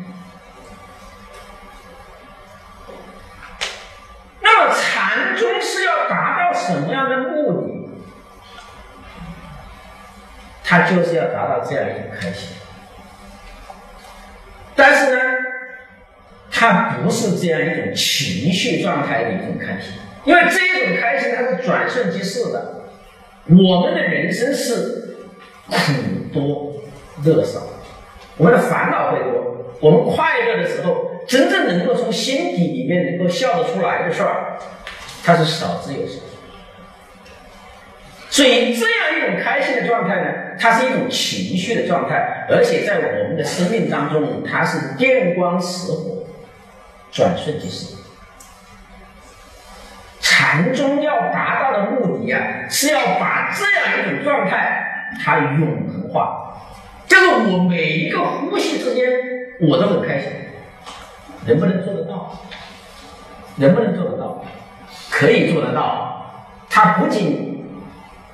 [4.40, 7.61] 那么禅宗是要达到什么样的目的？
[10.64, 12.50] 他就是要达到这样一种开心。
[14.74, 15.20] 但是呢，
[16.50, 19.92] 他不是这样一种情绪状态的一种开心，
[20.24, 22.84] 因为这种开心它是转瞬即逝的。
[23.48, 25.16] 我们的人生是
[25.68, 25.76] 苦
[26.32, 26.74] 多
[27.24, 27.60] 乐少，
[28.36, 29.74] 我们的烦恼会多。
[29.80, 34.58] 我们快乐的时候，真正能够从心底里面能够笑得出来的事儿，
[35.24, 36.20] 它是少之又少。
[38.32, 46.24] 所以，这样一种开心的状态呢，它是一种情绪的状态，而且在我们的生命当中，它是电光石火，
[47.10, 47.94] 转瞬即逝。
[50.18, 52.40] 禅宗要达到的目的啊，
[52.70, 56.54] 是要把这样一种状态它永恒化，
[57.06, 59.10] 就是我每一个呼吸之间，
[59.60, 60.30] 我都很开心。
[61.44, 62.40] 能不能做得到？
[63.56, 64.42] 能不能做得到？
[65.10, 66.08] 可以做得到。
[66.70, 67.51] 它不仅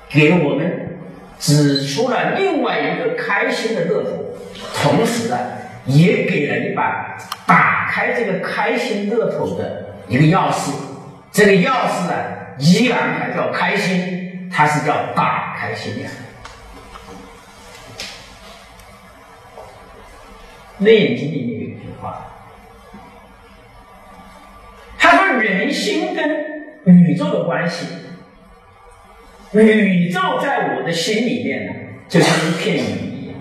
[0.09, 0.97] 给我们
[1.37, 4.35] 指出了另外一个开心的乐土，
[4.73, 5.37] 同时呢，
[5.85, 10.71] 也给了一把打开这个开心乐土的一个钥匙。
[11.31, 12.13] 这个钥匙呢，
[12.57, 16.09] 依然还叫开心，它是叫打开心的。
[20.83, 22.25] 《内经》里面有一句话，
[24.97, 27.85] 他说：“人心跟宇宙的关系。”
[29.53, 31.73] 宇宙在我的心里面呢，
[32.07, 32.83] 就像一片云
[33.23, 33.35] 一样。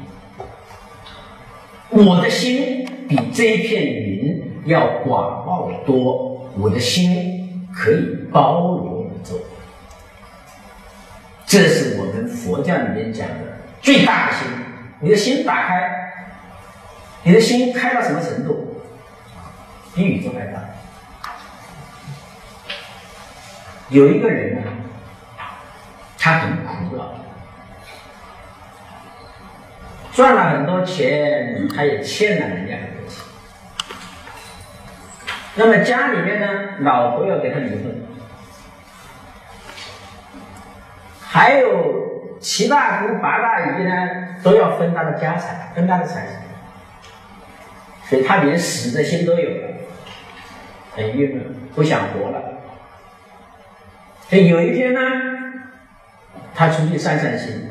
[1.90, 9.38] 我的心比这一片云要广袤多，我的心可以包容宇宙。
[11.44, 13.34] 这是我们佛教里面讲的
[13.82, 14.48] 最大的心。
[15.00, 15.90] 你的心打开，
[17.22, 18.82] 你的心开到什么程度？
[19.94, 20.70] 比宇宙还大。
[23.90, 24.62] 有一个人呢。
[26.28, 27.14] 他很苦恼，
[30.12, 33.24] 赚了很多钱，他也欠了人家很多钱。
[35.54, 36.46] 那么家里面呢，
[36.80, 38.02] 老婆要给他离婚，
[41.22, 46.42] 还有七大姑八大姨呢，都要分他的家产，分他的财产，
[48.04, 49.68] 所以他连死的心都有了，
[50.94, 51.42] 很郁闷，
[51.74, 52.42] 不想活了。
[54.28, 55.38] 所以有一天呢。
[56.58, 57.70] 他出去散散心，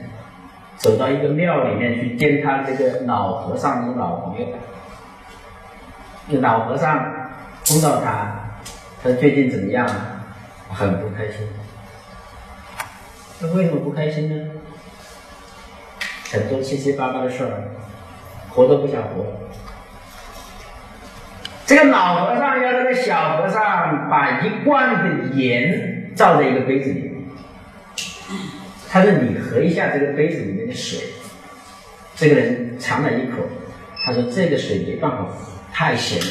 [0.77, 4.47] 走到一个庙里面去见他这个老和尚的老朋友。
[6.27, 6.97] 那老和尚
[7.65, 8.61] 碰到他，
[9.03, 9.85] 他最近怎么样？
[10.69, 11.45] 很不开心。
[13.41, 14.51] 他为什么不开心呢？
[16.31, 17.63] 很多七七八八的事儿，
[18.51, 19.25] 活都不想活。
[21.65, 27.06] 这个老和尚要这个小和尚把一罐的盐倒在一个杯子里。
[28.89, 30.99] 他说：“你喝一下这个杯子里面的水。”
[32.15, 33.47] 这个人尝了一口，
[34.03, 35.27] 他说：“这个水没办法，
[35.73, 36.21] 太咸。”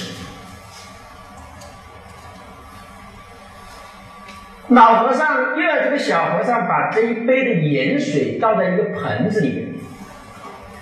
[4.69, 9.69] 老和尚又要这个小和尚把这一杯的盐水倒在一个盆子里面。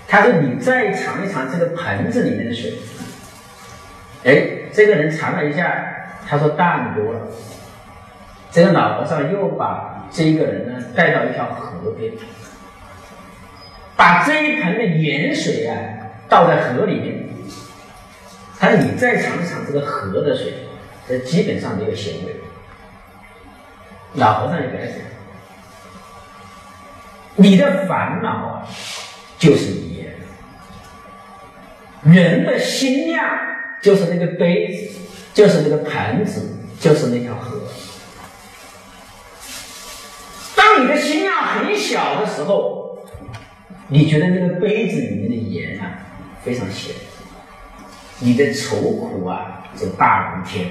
[0.07, 2.73] 他说：“你再尝一尝这个盆子里面的水。”
[4.23, 5.85] 哎，这个人尝了一下，
[6.27, 7.27] 他说：“淡多了。”
[8.49, 9.94] 这个老和尚又把。
[10.11, 12.13] 这一个人呢，带到一条河边，
[13.95, 15.75] 把这一盆的盐水啊
[16.29, 17.25] 倒在河里面，
[18.59, 20.53] 他说你再尝一尝这个河的水，
[21.07, 22.35] 这基本上没有咸味。
[24.13, 24.95] 老和尚就给他讲，
[27.35, 28.67] 你的烦恼啊，
[29.37, 30.07] 就是盐；
[32.03, 33.27] 人的心量
[33.81, 35.01] 就是那个杯子，
[35.33, 37.61] 就是那个盘子，就是那条河。
[40.55, 42.97] 当你的心量很小的时候，
[43.87, 45.99] 你觉得那个杯子里面的盐啊
[46.43, 46.93] 非常咸，
[48.19, 50.67] 你的愁苦啊就大如天。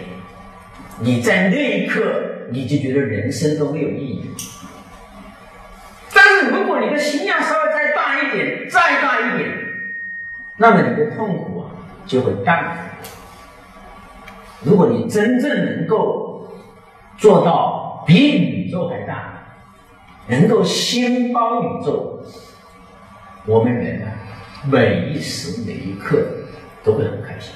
[1.00, 2.30] 你在那一刻。
[2.50, 4.30] 你就觉得人生都没有意义。
[6.12, 9.50] 但是如果你的心量稍微再大一点，再大一点，
[10.58, 11.70] 那么你的痛苦啊
[12.06, 12.90] 就会淡。
[14.62, 16.46] 如果你真正能够
[17.16, 19.33] 做到比宇宙还大，
[20.26, 22.20] 能够心包宇宙，
[23.46, 24.08] 我们人啊，
[24.70, 26.18] 每一时每一刻
[26.82, 27.52] 都会很开心。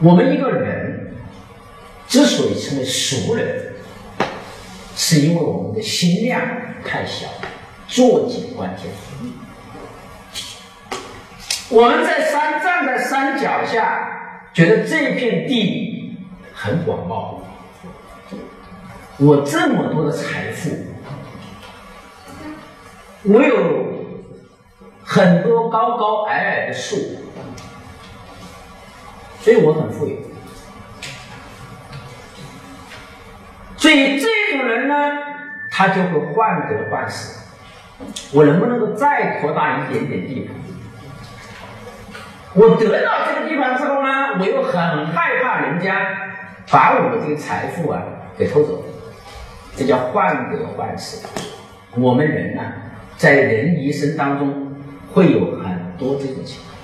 [0.00, 1.14] 我们一个人
[2.06, 3.74] 之所以成为俗人，
[4.94, 6.40] 是因为我们的心量
[6.84, 7.26] 太小，
[7.88, 8.92] 坐井观天。
[11.70, 16.16] 我们在山站在山脚下，觉得这片地
[16.54, 17.40] 很广袤，
[19.18, 20.70] 我这么多的财富，
[23.24, 24.06] 我有
[25.02, 26.96] 很多高高矮矮的树。
[29.40, 30.16] 所以我很富有，
[33.76, 34.26] 所以这
[34.56, 34.94] 种人呢，
[35.70, 37.40] 他就会患得患失。
[38.32, 40.56] 我能不能够再扩大一点点地盘？
[42.54, 45.94] 我得到这个地方之后呢，我又很害怕人家
[46.70, 48.02] 把我的这个财富啊
[48.38, 48.84] 给偷走，
[49.76, 51.26] 这叫患得患失。
[51.96, 52.62] 我们人呢，
[53.16, 54.72] 在人一生当中
[55.12, 56.74] 会有很多这种情况。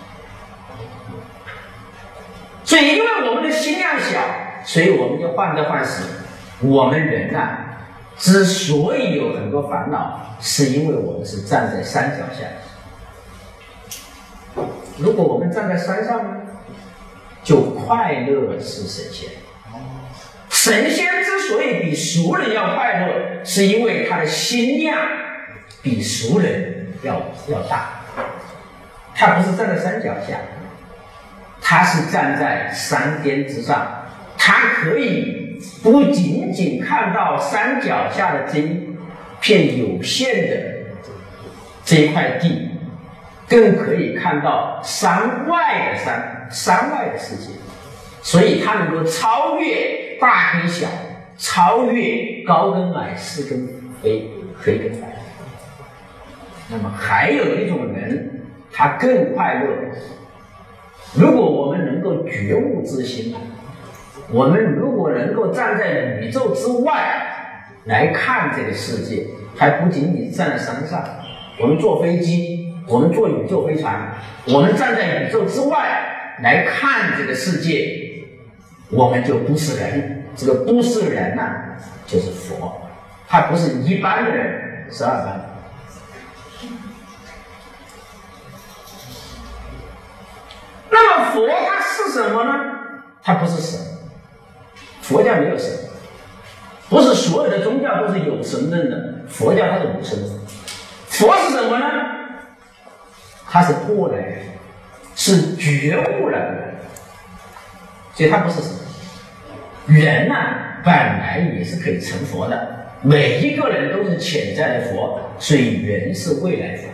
[2.65, 4.19] 所以，因为我们的心量小，
[4.65, 6.03] 所以我们就患得患失。
[6.61, 7.59] 我们人呐，
[8.17, 12.47] 之所以有很多烦恼，是因为我们是站在山脚下。
[15.01, 16.37] 如果我们站在山上呢，
[17.43, 19.31] 就快乐是神仙。
[20.49, 24.97] 神仙之所以比俗人要快乐，是因为他的心量
[25.83, 28.03] 比俗人要要大。
[29.15, 30.39] 他不是站在山脚下。
[31.63, 38.89] 他是站在山巅之上，他可以不仅仅看到山脚下的这一
[39.41, 40.57] 片有限的
[41.85, 42.70] 这一块地，
[43.51, 47.53] 更可以看到山外的山，山外的世界。
[48.23, 50.87] 所以，他能够超越大跟小，
[51.37, 53.67] 超越高跟矮，是跟
[54.01, 55.17] 非，黑跟白。
[56.69, 59.69] 那么，还有一种人，他更快乐。
[61.15, 63.35] 如果我们能够觉悟之心，
[64.31, 69.27] 我们如果能够站在宇宙之外来看这个世界，
[69.57, 71.03] 还不仅仅站在山上，
[71.59, 72.60] 我们坐飞机，
[72.91, 74.13] 我们坐宇宙飞船，
[74.47, 78.25] 我们站在宇宙之外来看这个世界，
[78.91, 80.27] 我们就不是人。
[80.37, 81.43] 这个不是人呢，
[82.07, 82.81] 就是佛，
[83.29, 85.41] 他不是一般的人，是二般。
[90.91, 92.51] 那么佛它是什么呢？
[93.23, 93.81] 它不是神，
[95.03, 95.71] 佛教没有神，
[96.89, 100.41] 不是所有的宗教都是有神论的，佛教它是无神论。
[101.07, 102.20] 佛是什么呢？
[103.53, 104.39] 他是过来人，
[105.17, 106.75] 是觉悟了的人，
[108.15, 108.71] 所以他不是神。
[109.87, 110.35] 人呢，
[110.85, 116.85] 本来也是可以成佛的，每一个人都是潜在的佛，所以人是未来佛。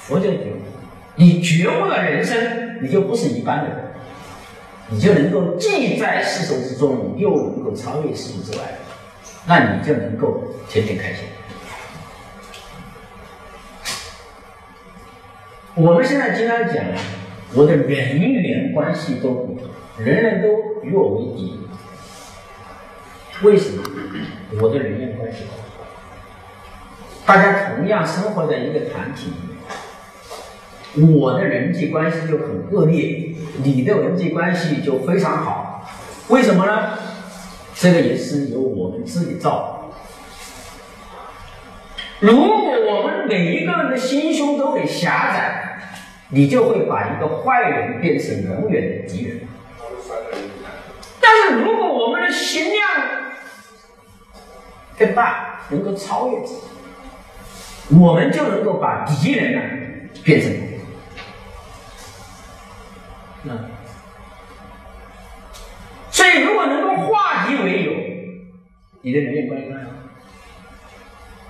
[0.00, 0.56] 佛就觉悟。
[1.14, 3.78] 你觉悟了人生，你就不是一般的人，
[4.90, 8.64] 你就能够既在世俗之中，又能够超越世俗之外，
[9.46, 11.24] 那你就能够天天开心。
[15.76, 16.82] 我们现在经常讲，
[17.54, 19.68] 我的人缘关系都不好，
[19.98, 21.60] 人人都与我为敌，
[23.42, 23.82] 为什么？
[24.62, 25.58] 我的人缘关系好，
[27.26, 29.36] 大家同样生活在一个团体里
[31.02, 31.14] 面。
[31.14, 35.86] 我的人际关系就很恶劣，你的人际关系就非常好，
[36.28, 36.92] 为什么呢？
[37.74, 39.75] 这个也是由我们自己造。
[42.20, 45.78] 如果我们每一个人的心胸都很狭窄，
[46.30, 49.40] 你就会把一个坏人变成永远的敌人。
[51.20, 52.86] 但是如果我们的心量
[54.98, 56.62] 更大，能够超越自己，
[58.00, 59.60] 我们就能够把敌人呢
[60.24, 60.78] 变成朋友。
[63.42, 63.52] 那，
[66.10, 67.92] 所以如果能够化敌为友，
[69.02, 70.05] 你的人缘关系好。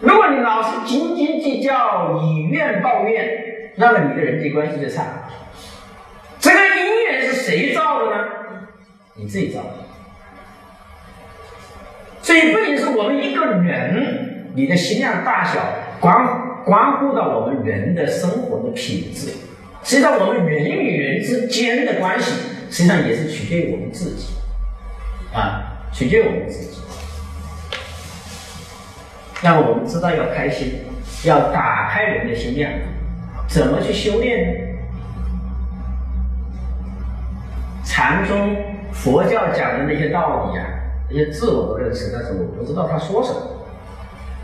[0.01, 5.29] 如果你老是斤斤计较、以怨报怨，那么你的人际关系就差。
[6.39, 8.25] 这个姻缘是谁造的呢？
[9.15, 9.71] 你自己造的。
[12.21, 15.61] 所以不仅是我们一个人，你的心量大小，
[16.01, 19.29] 关关乎到我们人的生活的品质。
[19.83, 22.33] 实际上，我们人与人之间的关系，
[22.71, 24.35] 实际上也是取决于我们自己，
[25.33, 26.81] 啊，取决于我们自己。
[29.43, 30.81] 那么我们知道要开心，
[31.25, 32.73] 要打开人的心量，
[33.47, 34.53] 怎么去修炼呢？
[37.85, 38.57] 禅宗、
[38.93, 40.67] 佛教讲的那些道理啊，
[41.11, 43.41] 那些自我的认识，但是我不知道他说什么。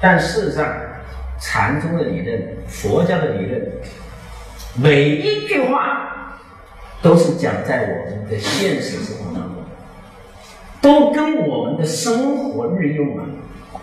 [0.01, 0.66] 但事实上，
[1.40, 3.61] 禅宗的理论、佛教的理论，
[4.76, 6.38] 每一句话
[7.01, 9.55] 都是讲在我们的现实生活当中，
[10.80, 13.24] 都跟我们的生活日用啊。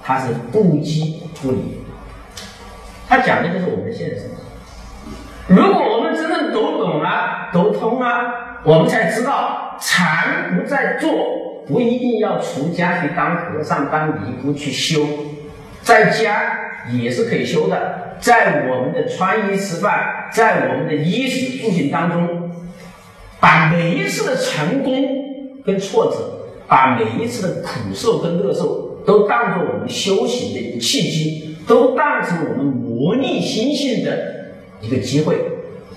[0.10, 1.60] 它是不羁不离，
[3.07, 4.32] 他讲的就是我们的现实。
[5.47, 11.12] 如果我们真正读懂了、读通了，我们才知道禅不在做，
[11.68, 15.05] 不一定要出家去当和尚、当尼姑去修，
[15.84, 16.60] 在家
[16.91, 18.16] 也是可以修的。
[18.20, 22.51] 在我们的穿衣吃饭，在我们的衣食住行当中，
[23.39, 24.91] 把每一次的成功
[25.64, 28.89] 跟挫折，把每一次的苦受跟乐受。
[29.06, 35.38] 都当做我们修行的一个契机，都当成我们磨砺心性的一个机会，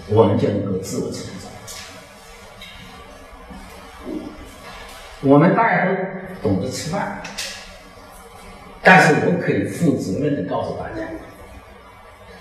[0.09, 1.51] 我们就能够自我成长。
[5.23, 7.23] 我们大家都懂得吃饭，
[8.83, 11.09] 但是我可以负责任的告诉大家，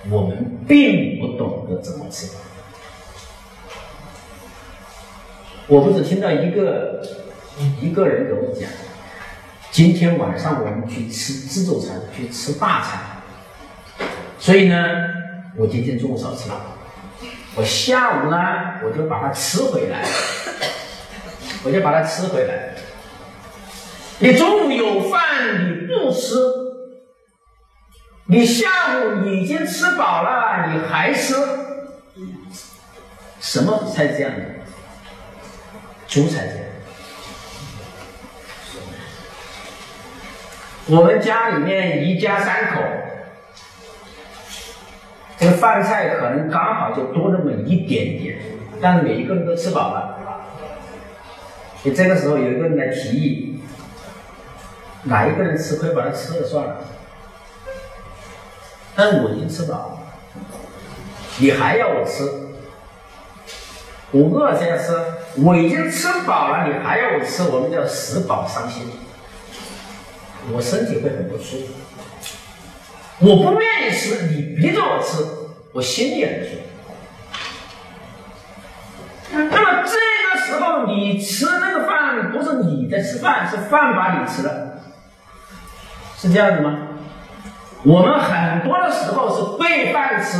[0.09, 2.41] 我们并不懂得怎么吃饭。
[5.67, 7.05] 我不是听到一个
[7.79, 8.67] 一个人给我讲。
[9.71, 12.99] 今天晚上我们去吃自助餐，去吃大餐。
[14.37, 14.75] 所以呢，
[15.55, 16.55] 我今天中午少吃了。
[17.55, 18.37] 我下午呢，
[18.83, 20.03] 我就把它吃回来，
[21.63, 22.75] 我就把它吃回来。
[24.19, 26.35] 你中午有饭你不吃，
[28.25, 28.67] 你下
[28.99, 31.33] 午已经吃饱了你还吃，
[33.39, 34.45] 什么才这样的？
[36.09, 36.65] 主才这样。
[40.87, 42.81] 我们家里面一家三口，
[45.37, 48.39] 这个饭菜可能刚好就多那么一点点，
[48.81, 50.17] 但是每一个人都吃饱了。
[51.83, 53.61] 你这个时候有一个人来提议，
[55.03, 56.77] 哪一个人吃亏把他吃了算了。
[58.95, 59.99] 但我已经吃饱了，
[61.37, 62.29] 你还要我吃？
[64.11, 64.93] 我饿才要吃，
[65.37, 67.43] 我已经吃饱了，你还要我吃？
[67.43, 68.87] 我们叫食饱伤心。
[70.51, 71.73] 我身体会很不舒服，
[73.19, 75.23] 我不愿意吃，你逼着我吃，
[75.71, 76.61] 我心里很舒服。
[79.33, 79.95] 那么这
[80.29, 84.79] 个时候你吃那个饭，不是你在吃饭，是饭把你吃了，
[86.17, 86.87] 是这样子吗？
[87.83, 90.37] 我们很多的时候是被饭吃，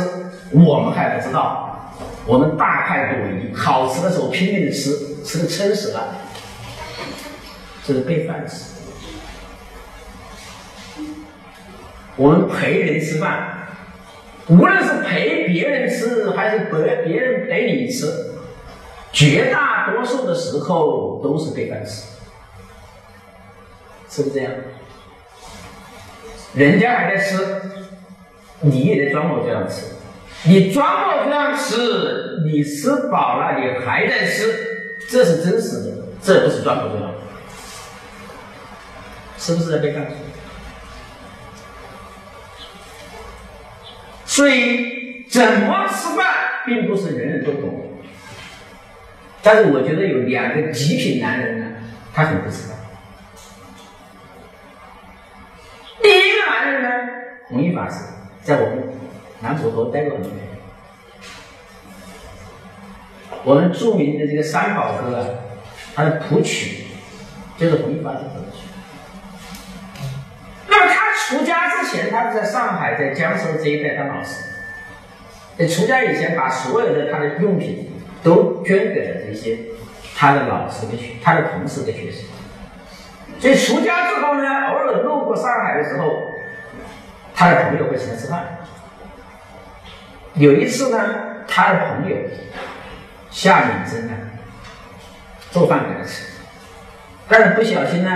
[0.50, 1.94] 我们还不知道，
[2.26, 6.16] 我们大快朵颐，好吃的时候拼命的吃，吃的撑死了，
[7.86, 8.81] 这是被饭吃。
[12.16, 13.68] 我们陪人吃饭，
[14.48, 18.32] 无论是陪别人吃还是陪别人陪你吃，
[19.12, 22.04] 绝大多数的时候都是被饭吃，
[24.10, 24.52] 是不是这样？
[26.54, 27.62] 人家还在吃，
[28.60, 29.86] 你也得装模作样吃。
[30.44, 35.90] 你装模作样吃，你吃饱了你还在吃，这是真实的，
[36.20, 37.14] 这不是装模作样，
[39.38, 40.06] 是不是在被干？
[44.32, 46.24] 所以，怎么吃饭
[46.64, 47.98] 并不是人人都懂。
[49.42, 51.66] 但是，我觉得有两个极品男人呢，
[52.14, 52.78] 他很会吃饭。
[56.02, 56.88] 第一个男人呢，
[57.48, 57.96] 弘一法师，
[58.40, 58.84] 在我们
[59.42, 60.42] 南普陀待过很多年。
[63.44, 65.26] 我们著名的这个三宝歌啊，
[65.94, 66.86] 它的谱曲
[67.58, 68.71] 就是弘一法师谱曲。
[71.32, 74.44] 出家之前，他是在上海，在江苏这一带当老师。
[75.56, 77.90] 在出家以前，把所有的他的用品
[78.22, 79.58] 都捐给了这些
[80.14, 82.24] 他的老师的学、他的同事的学生。
[83.40, 86.10] 所以出家之后呢，偶尔路过上海的时候，
[87.34, 88.58] 他的朋友会请他吃饭。
[90.34, 90.98] 有一次呢，
[91.48, 92.16] 他的朋友
[93.30, 94.12] 下敏珍呢，
[95.50, 96.26] 做饭给他吃，
[97.26, 98.10] 但是不小心呢，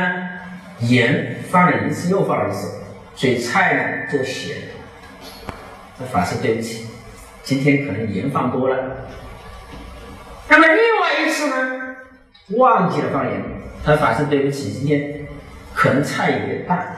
[0.80, 2.82] 盐放了一次又放了一次，
[3.16, 4.56] 所以菜呢做咸。
[5.98, 6.86] 那法师对不起，
[7.42, 9.08] 今天可能盐放多了。
[10.48, 11.96] 那么另外一次呢，
[12.58, 13.42] 忘记了放盐，
[13.84, 15.26] 他法师对不起，今天
[15.74, 16.96] 可能菜有点淡。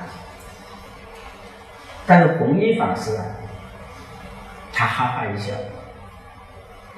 [2.06, 3.24] 但是弘一法师啊。
[4.70, 5.52] 他哈哈一笑，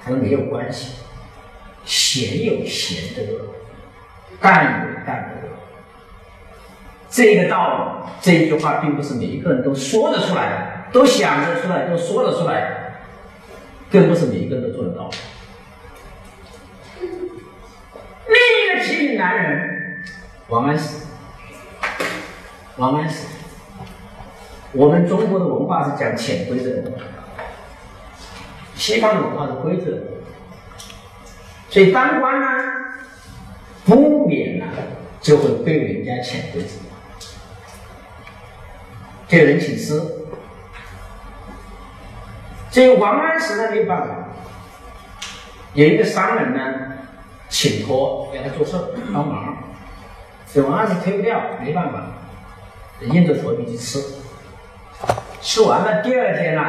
[0.05, 0.97] 他说没有关系，
[1.87, 3.23] 咸有咸的，
[4.39, 5.49] 淡有淡的。
[7.11, 13.03] 这个道理，这一句话并不是每一个人都说得出来，都想得出来，都说得出来，
[13.91, 15.11] 更不是每一个人都做得到。
[17.01, 20.03] 另一个极品男人，
[20.49, 21.07] 王安石。
[22.77, 23.27] 王安石，
[24.73, 26.93] 我们中国的文化是讲潜规则的。
[28.75, 29.99] 西方文化是规则，
[31.69, 32.47] 所以当官呢，
[33.85, 34.65] 不免呢
[35.21, 36.79] 就会被人家潜规则，
[39.31, 40.03] 就有人请吃。
[42.69, 44.07] 这个王安石呢没办法，
[45.75, 46.93] 有一个商人呢
[47.49, 48.77] 请托给他做事
[49.15, 49.57] 帮忙，
[50.53, 52.01] 这王安石推不掉，没办法，
[53.03, 54.01] 硬着头皮去吃。
[55.41, 56.63] 吃完了第二天呢，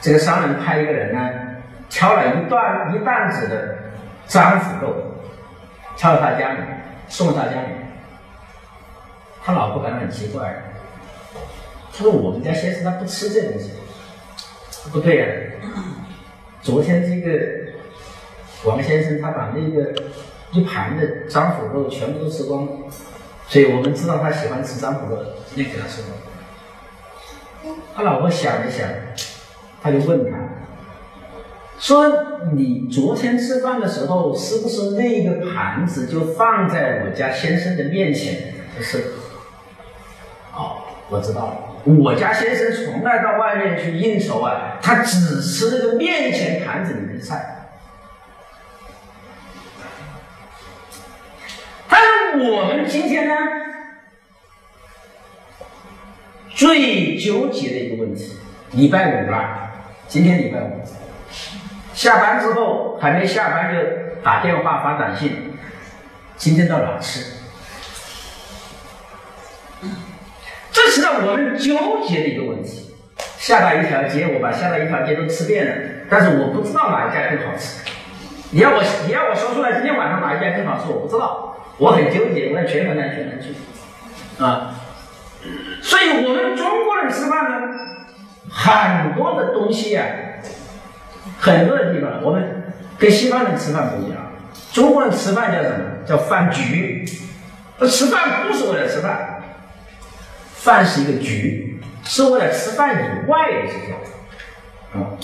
[0.00, 1.42] 这个商人派一个人呢。
[1.88, 3.78] 挑了一段一担子的
[4.26, 5.14] 张腐肉，
[5.96, 6.58] 挑到他家里，
[7.08, 7.68] 送到他家里。
[9.44, 10.52] 他老婆感到很奇怪，
[11.96, 13.70] 他说：“我们家先生他不吃这东西。”
[14.92, 15.26] 不对呀，
[16.62, 17.72] 昨天这个
[18.64, 19.92] 王先生他把那个
[20.52, 22.72] 一盘的张腐肉全部都吃光了，
[23.48, 26.08] 所以我们知道他喜欢吃张腐肉，今天给他吃了。
[27.94, 28.88] 他老婆想了想，
[29.82, 30.38] 他就问他。
[31.78, 32.06] 说
[32.54, 38.54] 你昨天吃饭的时候，是不是那个盘子就放在我家先生的面前？
[38.80, 39.14] 是。
[40.54, 41.56] 哦，我知道了。
[41.86, 47.68] 我家先生从来到外面去应酬啊，他只吃那个面前盘子里的菜。
[51.88, 53.34] 但是我们今天呢，
[56.50, 58.36] 最纠结的一个问题，
[58.72, 59.70] 礼拜五了，
[60.08, 60.82] 今天礼拜五。
[61.94, 63.80] 下班之后还没下班就
[64.24, 65.56] 打电话发短信，
[66.36, 67.35] 今天到哪吃？
[70.76, 71.74] 这是让我们纠
[72.06, 72.94] 结的一个问题。
[73.38, 75.72] 下到一条街，我把下到一条街都吃遍了，
[76.10, 77.80] 但是我不知道哪一家更好吃。
[78.50, 83.54] 你要我你要我说出来今天晚上哪一家更好吃，我不知道，我很纠结，我在全南全南去
[84.44, 84.74] 啊。
[85.80, 87.68] 所以我们中国人吃饭呢，
[88.50, 90.04] 很多的东西呀。
[91.38, 94.18] 很多的地方，我们跟西方人吃饭不一样。
[94.72, 96.04] 中国人吃饭叫什么？
[96.06, 97.02] 叫饭局。
[97.88, 99.35] 吃饭不是为了吃饭，
[100.56, 103.94] 饭是一个局，是为了吃饭以外的事情。
[105.00, 105.16] 啊，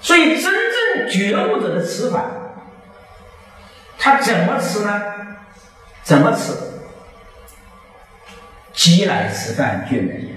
[0.00, 2.24] 所以真正觉悟者的吃法，
[3.98, 5.02] 他怎么吃呢？
[6.02, 6.52] 怎么吃？
[8.72, 10.36] 饥来吃饭，倦来言。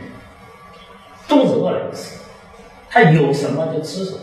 [1.28, 2.18] 肚子饿了吃。
[2.90, 4.18] 他有什么就吃什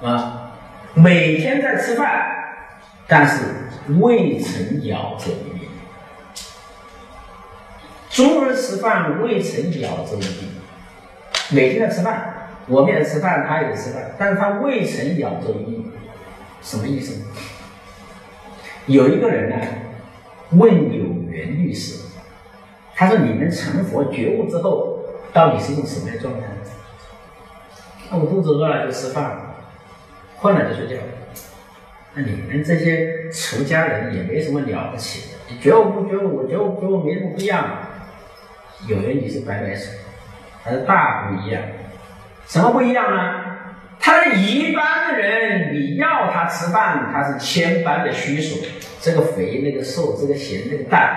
[0.00, 0.52] 么，啊，
[0.94, 2.08] 每天在吃饭，
[3.06, 3.42] 但是
[3.98, 5.65] 未曾咬这一面。
[8.16, 10.30] 中国人吃饭未曾咬这一面，
[11.50, 15.82] 每天在吃饭，我们也吃饭，他也吃饭，但是他未曾咬这一面，
[16.62, 17.22] 什么意思？
[18.86, 19.66] 有一个人呢，
[20.52, 22.06] 问有缘律师，
[22.94, 24.98] 他说：“你们成佛觉悟之后，
[25.34, 26.46] 到底是一种什么样的状态？”
[28.10, 29.56] 那我肚子饿了就吃饭，
[30.38, 31.02] 困了就睡觉。
[32.14, 36.38] 那你们这些出家人也没什么了不起的，觉悟不觉悟？
[36.38, 37.85] 我觉悟觉悟没什么不一样。
[38.86, 39.94] 有人你是白白水，
[40.62, 41.62] 还是大不一样。
[42.46, 43.44] 什么不一样呢？
[43.98, 48.64] 他一般的人，你要他吃饭，他是千般的虚数，
[49.00, 51.16] 这个肥那个瘦，这个咸那个淡。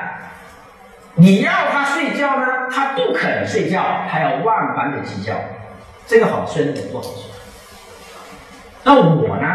[1.15, 5.35] 你要他睡觉呢，他不肯睡觉，他要万般的计较。
[6.07, 7.23] 这个好睡，那个不好睡。
[8.83, 9.47] 那我呢？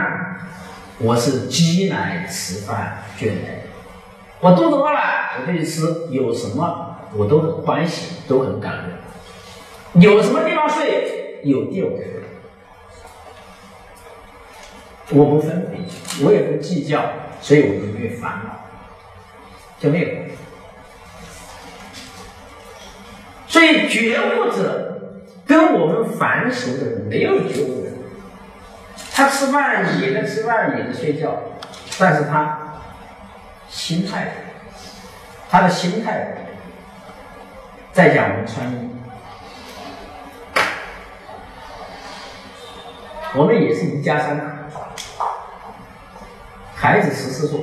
[0.98, 3.62] 我是饥来吃饭，倦来。
[4.38, 5.00] 我肚子饿了，
[5.40, 5.82] 我就去吃。
[6.10, 10.02] 有什么我都很欢喜，都很感恩。
[10.02, 12.10] 有什么地方睡，有地我睡。
[15.10, 15.80] 我不分别，
[16.24, 17.04] 我也不计较，
[17.40, 18.64] 所以我就没有烦恼，
[19.78, 20.08] 就没有。
[23.46, 27.86] 所以觉悟者跟我们凡俗的人没有觉悟，
[29.12, 31.36] 他吃饭也在吃饭，也在睡觉，
[31.98, 32.80] 但是他
[33.68, 34.32] 心态，
[35.50, 36.34] 他的心态
[37.94, 38.90] 在讲我们穿衣，
[43.36, 44.80] 我们也是一家三口，
[46.74, 47.60] 孩子十四岁，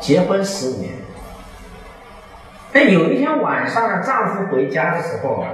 [0.00, 0.94] 结婚十五年。
[2.72, 5.44] 那，有一天晚上呢，丈夫回家的时候，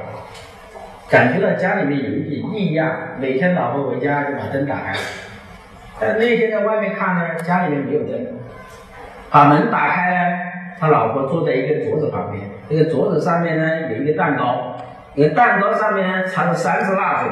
[1.11, 2.97] 感觉到家里面有一点异样。
[3.18, 4.95] 每天老婆回家就把灯打开，
[5.99, 8.39] 但那天在外面看呢，家里面没有灯。
[9.31, 10.39] 把门打开呢，
[10.79, 14.79] 他老婆坐在一个桌子旁边，这个桌子上面呢有一个蛋糕，
[15.14, 17.29] 那个蛋糕上面插着三支蜡烛。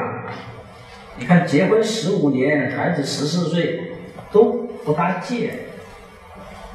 [1.17, 3.91] 你看，结婚十五年，孩子十四岁，
[4.31, 5.61] 都不搭界，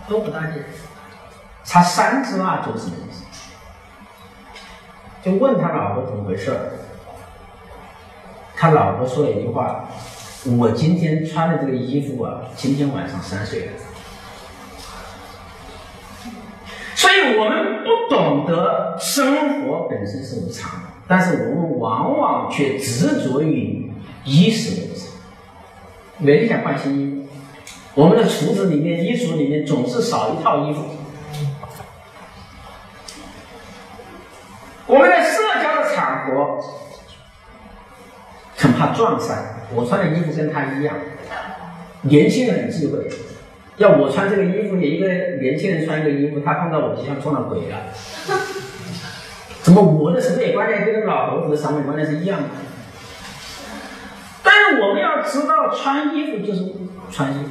[0.08, 0.54] 都不搭界。
[1.62, 3.24] 插三支蜡烛什么意思？
[5.22, 6.52] 就问他老婆怎么回事
[8.56, 9.88] 他老婆说了一句话
[10.58, 13.72] ：“我今天穿的这个衣服啊，今天晚上三岁了。”
[16.96, 23.92] 所以，我们不懂得生活本身是无常的，但是我们往往却执着于
[24.24, 25.08] 衣食无常，
[26.16, 27.28] 每天想换新衣。
[27.94, 30.84] 我们的橱子里面、衣橱里面总是少一套衣服。
[34.86, 36.58] 我们在社交的场合
[38.56, 40.96] 很怕撞衫，我穿的衣服跟他一样。
[42.02, 43.06] 年轻人很智慧，
[43.78, 45.08] 要我穿这个衣服，一个
[45.40, 47.92] 年轻人穿一个衣服，他看到我就像撞了鬼了。
[49.62, 52.48] 怎么我的审美观念跟老头子的审美观念是一样的？
[54.42, 56.72] 但是我们要知道，穿衣服就是
[57.10, 57.50] 穿衣服，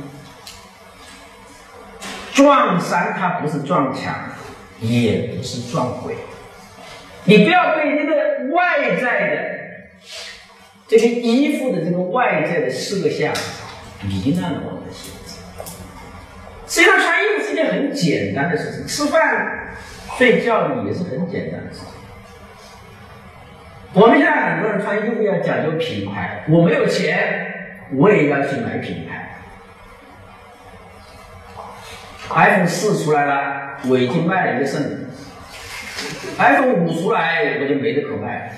[2.34, 4.16] 撞衫它不是撞墙，
[4.80, 6.16] 也不是撞鬼。
[7.26, 9.36] 你不要被那个外在的
[10.88, 13.34] 这个衣服的这个外在的色相
[14.04, 14.75] 迷烂了。
[16.68, 19.76] 实际上，穿衣服是一件很简单的事情，吃饭、
[20.18, 21.88] 睡觉也是很简单的事情。
[23.94, 29.22] 我们现在很多人穿衣服要讲究品牌，我没有钱，我也要去买品牌。
[32.28, 35.08] iPhone 四出来了，我已经卖了一个肾。
[36.38, 38.52] iPhone 五出来我就没得可卖，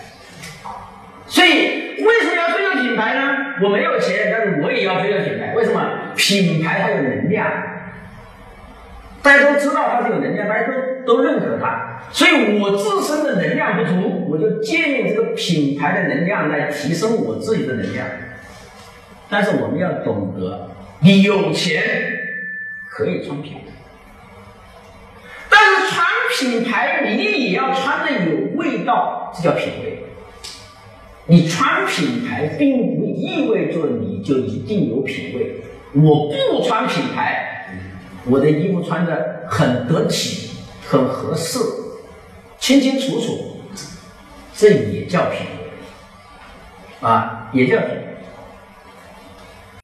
[1.28, 3.22] 所以为什么要追求品牌呢？
[3.62, 5.54] 我没有钱，但是我也要追求品牌。
[5.54, 6.14] 为什么？
[6.16, 7.46] 品牌它有能量，
[9.28, 12.00] 大家都知道它是有能量，大家都都认可它。
[12.14, 18.08] 所以我自身的能量不足，我就借用这个品牌的能量来提升我自己的能量。
[19.30, 20.70] 但是我们要懂得，
[21.02, 21.84] 你有钱
[22.90, 23.60] 可以穿品牌。
[25.50, 26.06] 但是穿
[26.40, 30.04] 品牌，你也要穿的有味道，这叫品味。
[31.26, 35.58] 你穿品牌，并不意味着你就一定有品味。
[35.94, 37.57] 我不穿品牌，
[38.30, 40.50] 我的衣服穿的很得体，
[40.88, 41.60] 很合适，
[42.60, 43.62] 清清楚楚，
[44.56, 45.48] 这也叫品，
[47.02, 48.07] 啊，也叫品。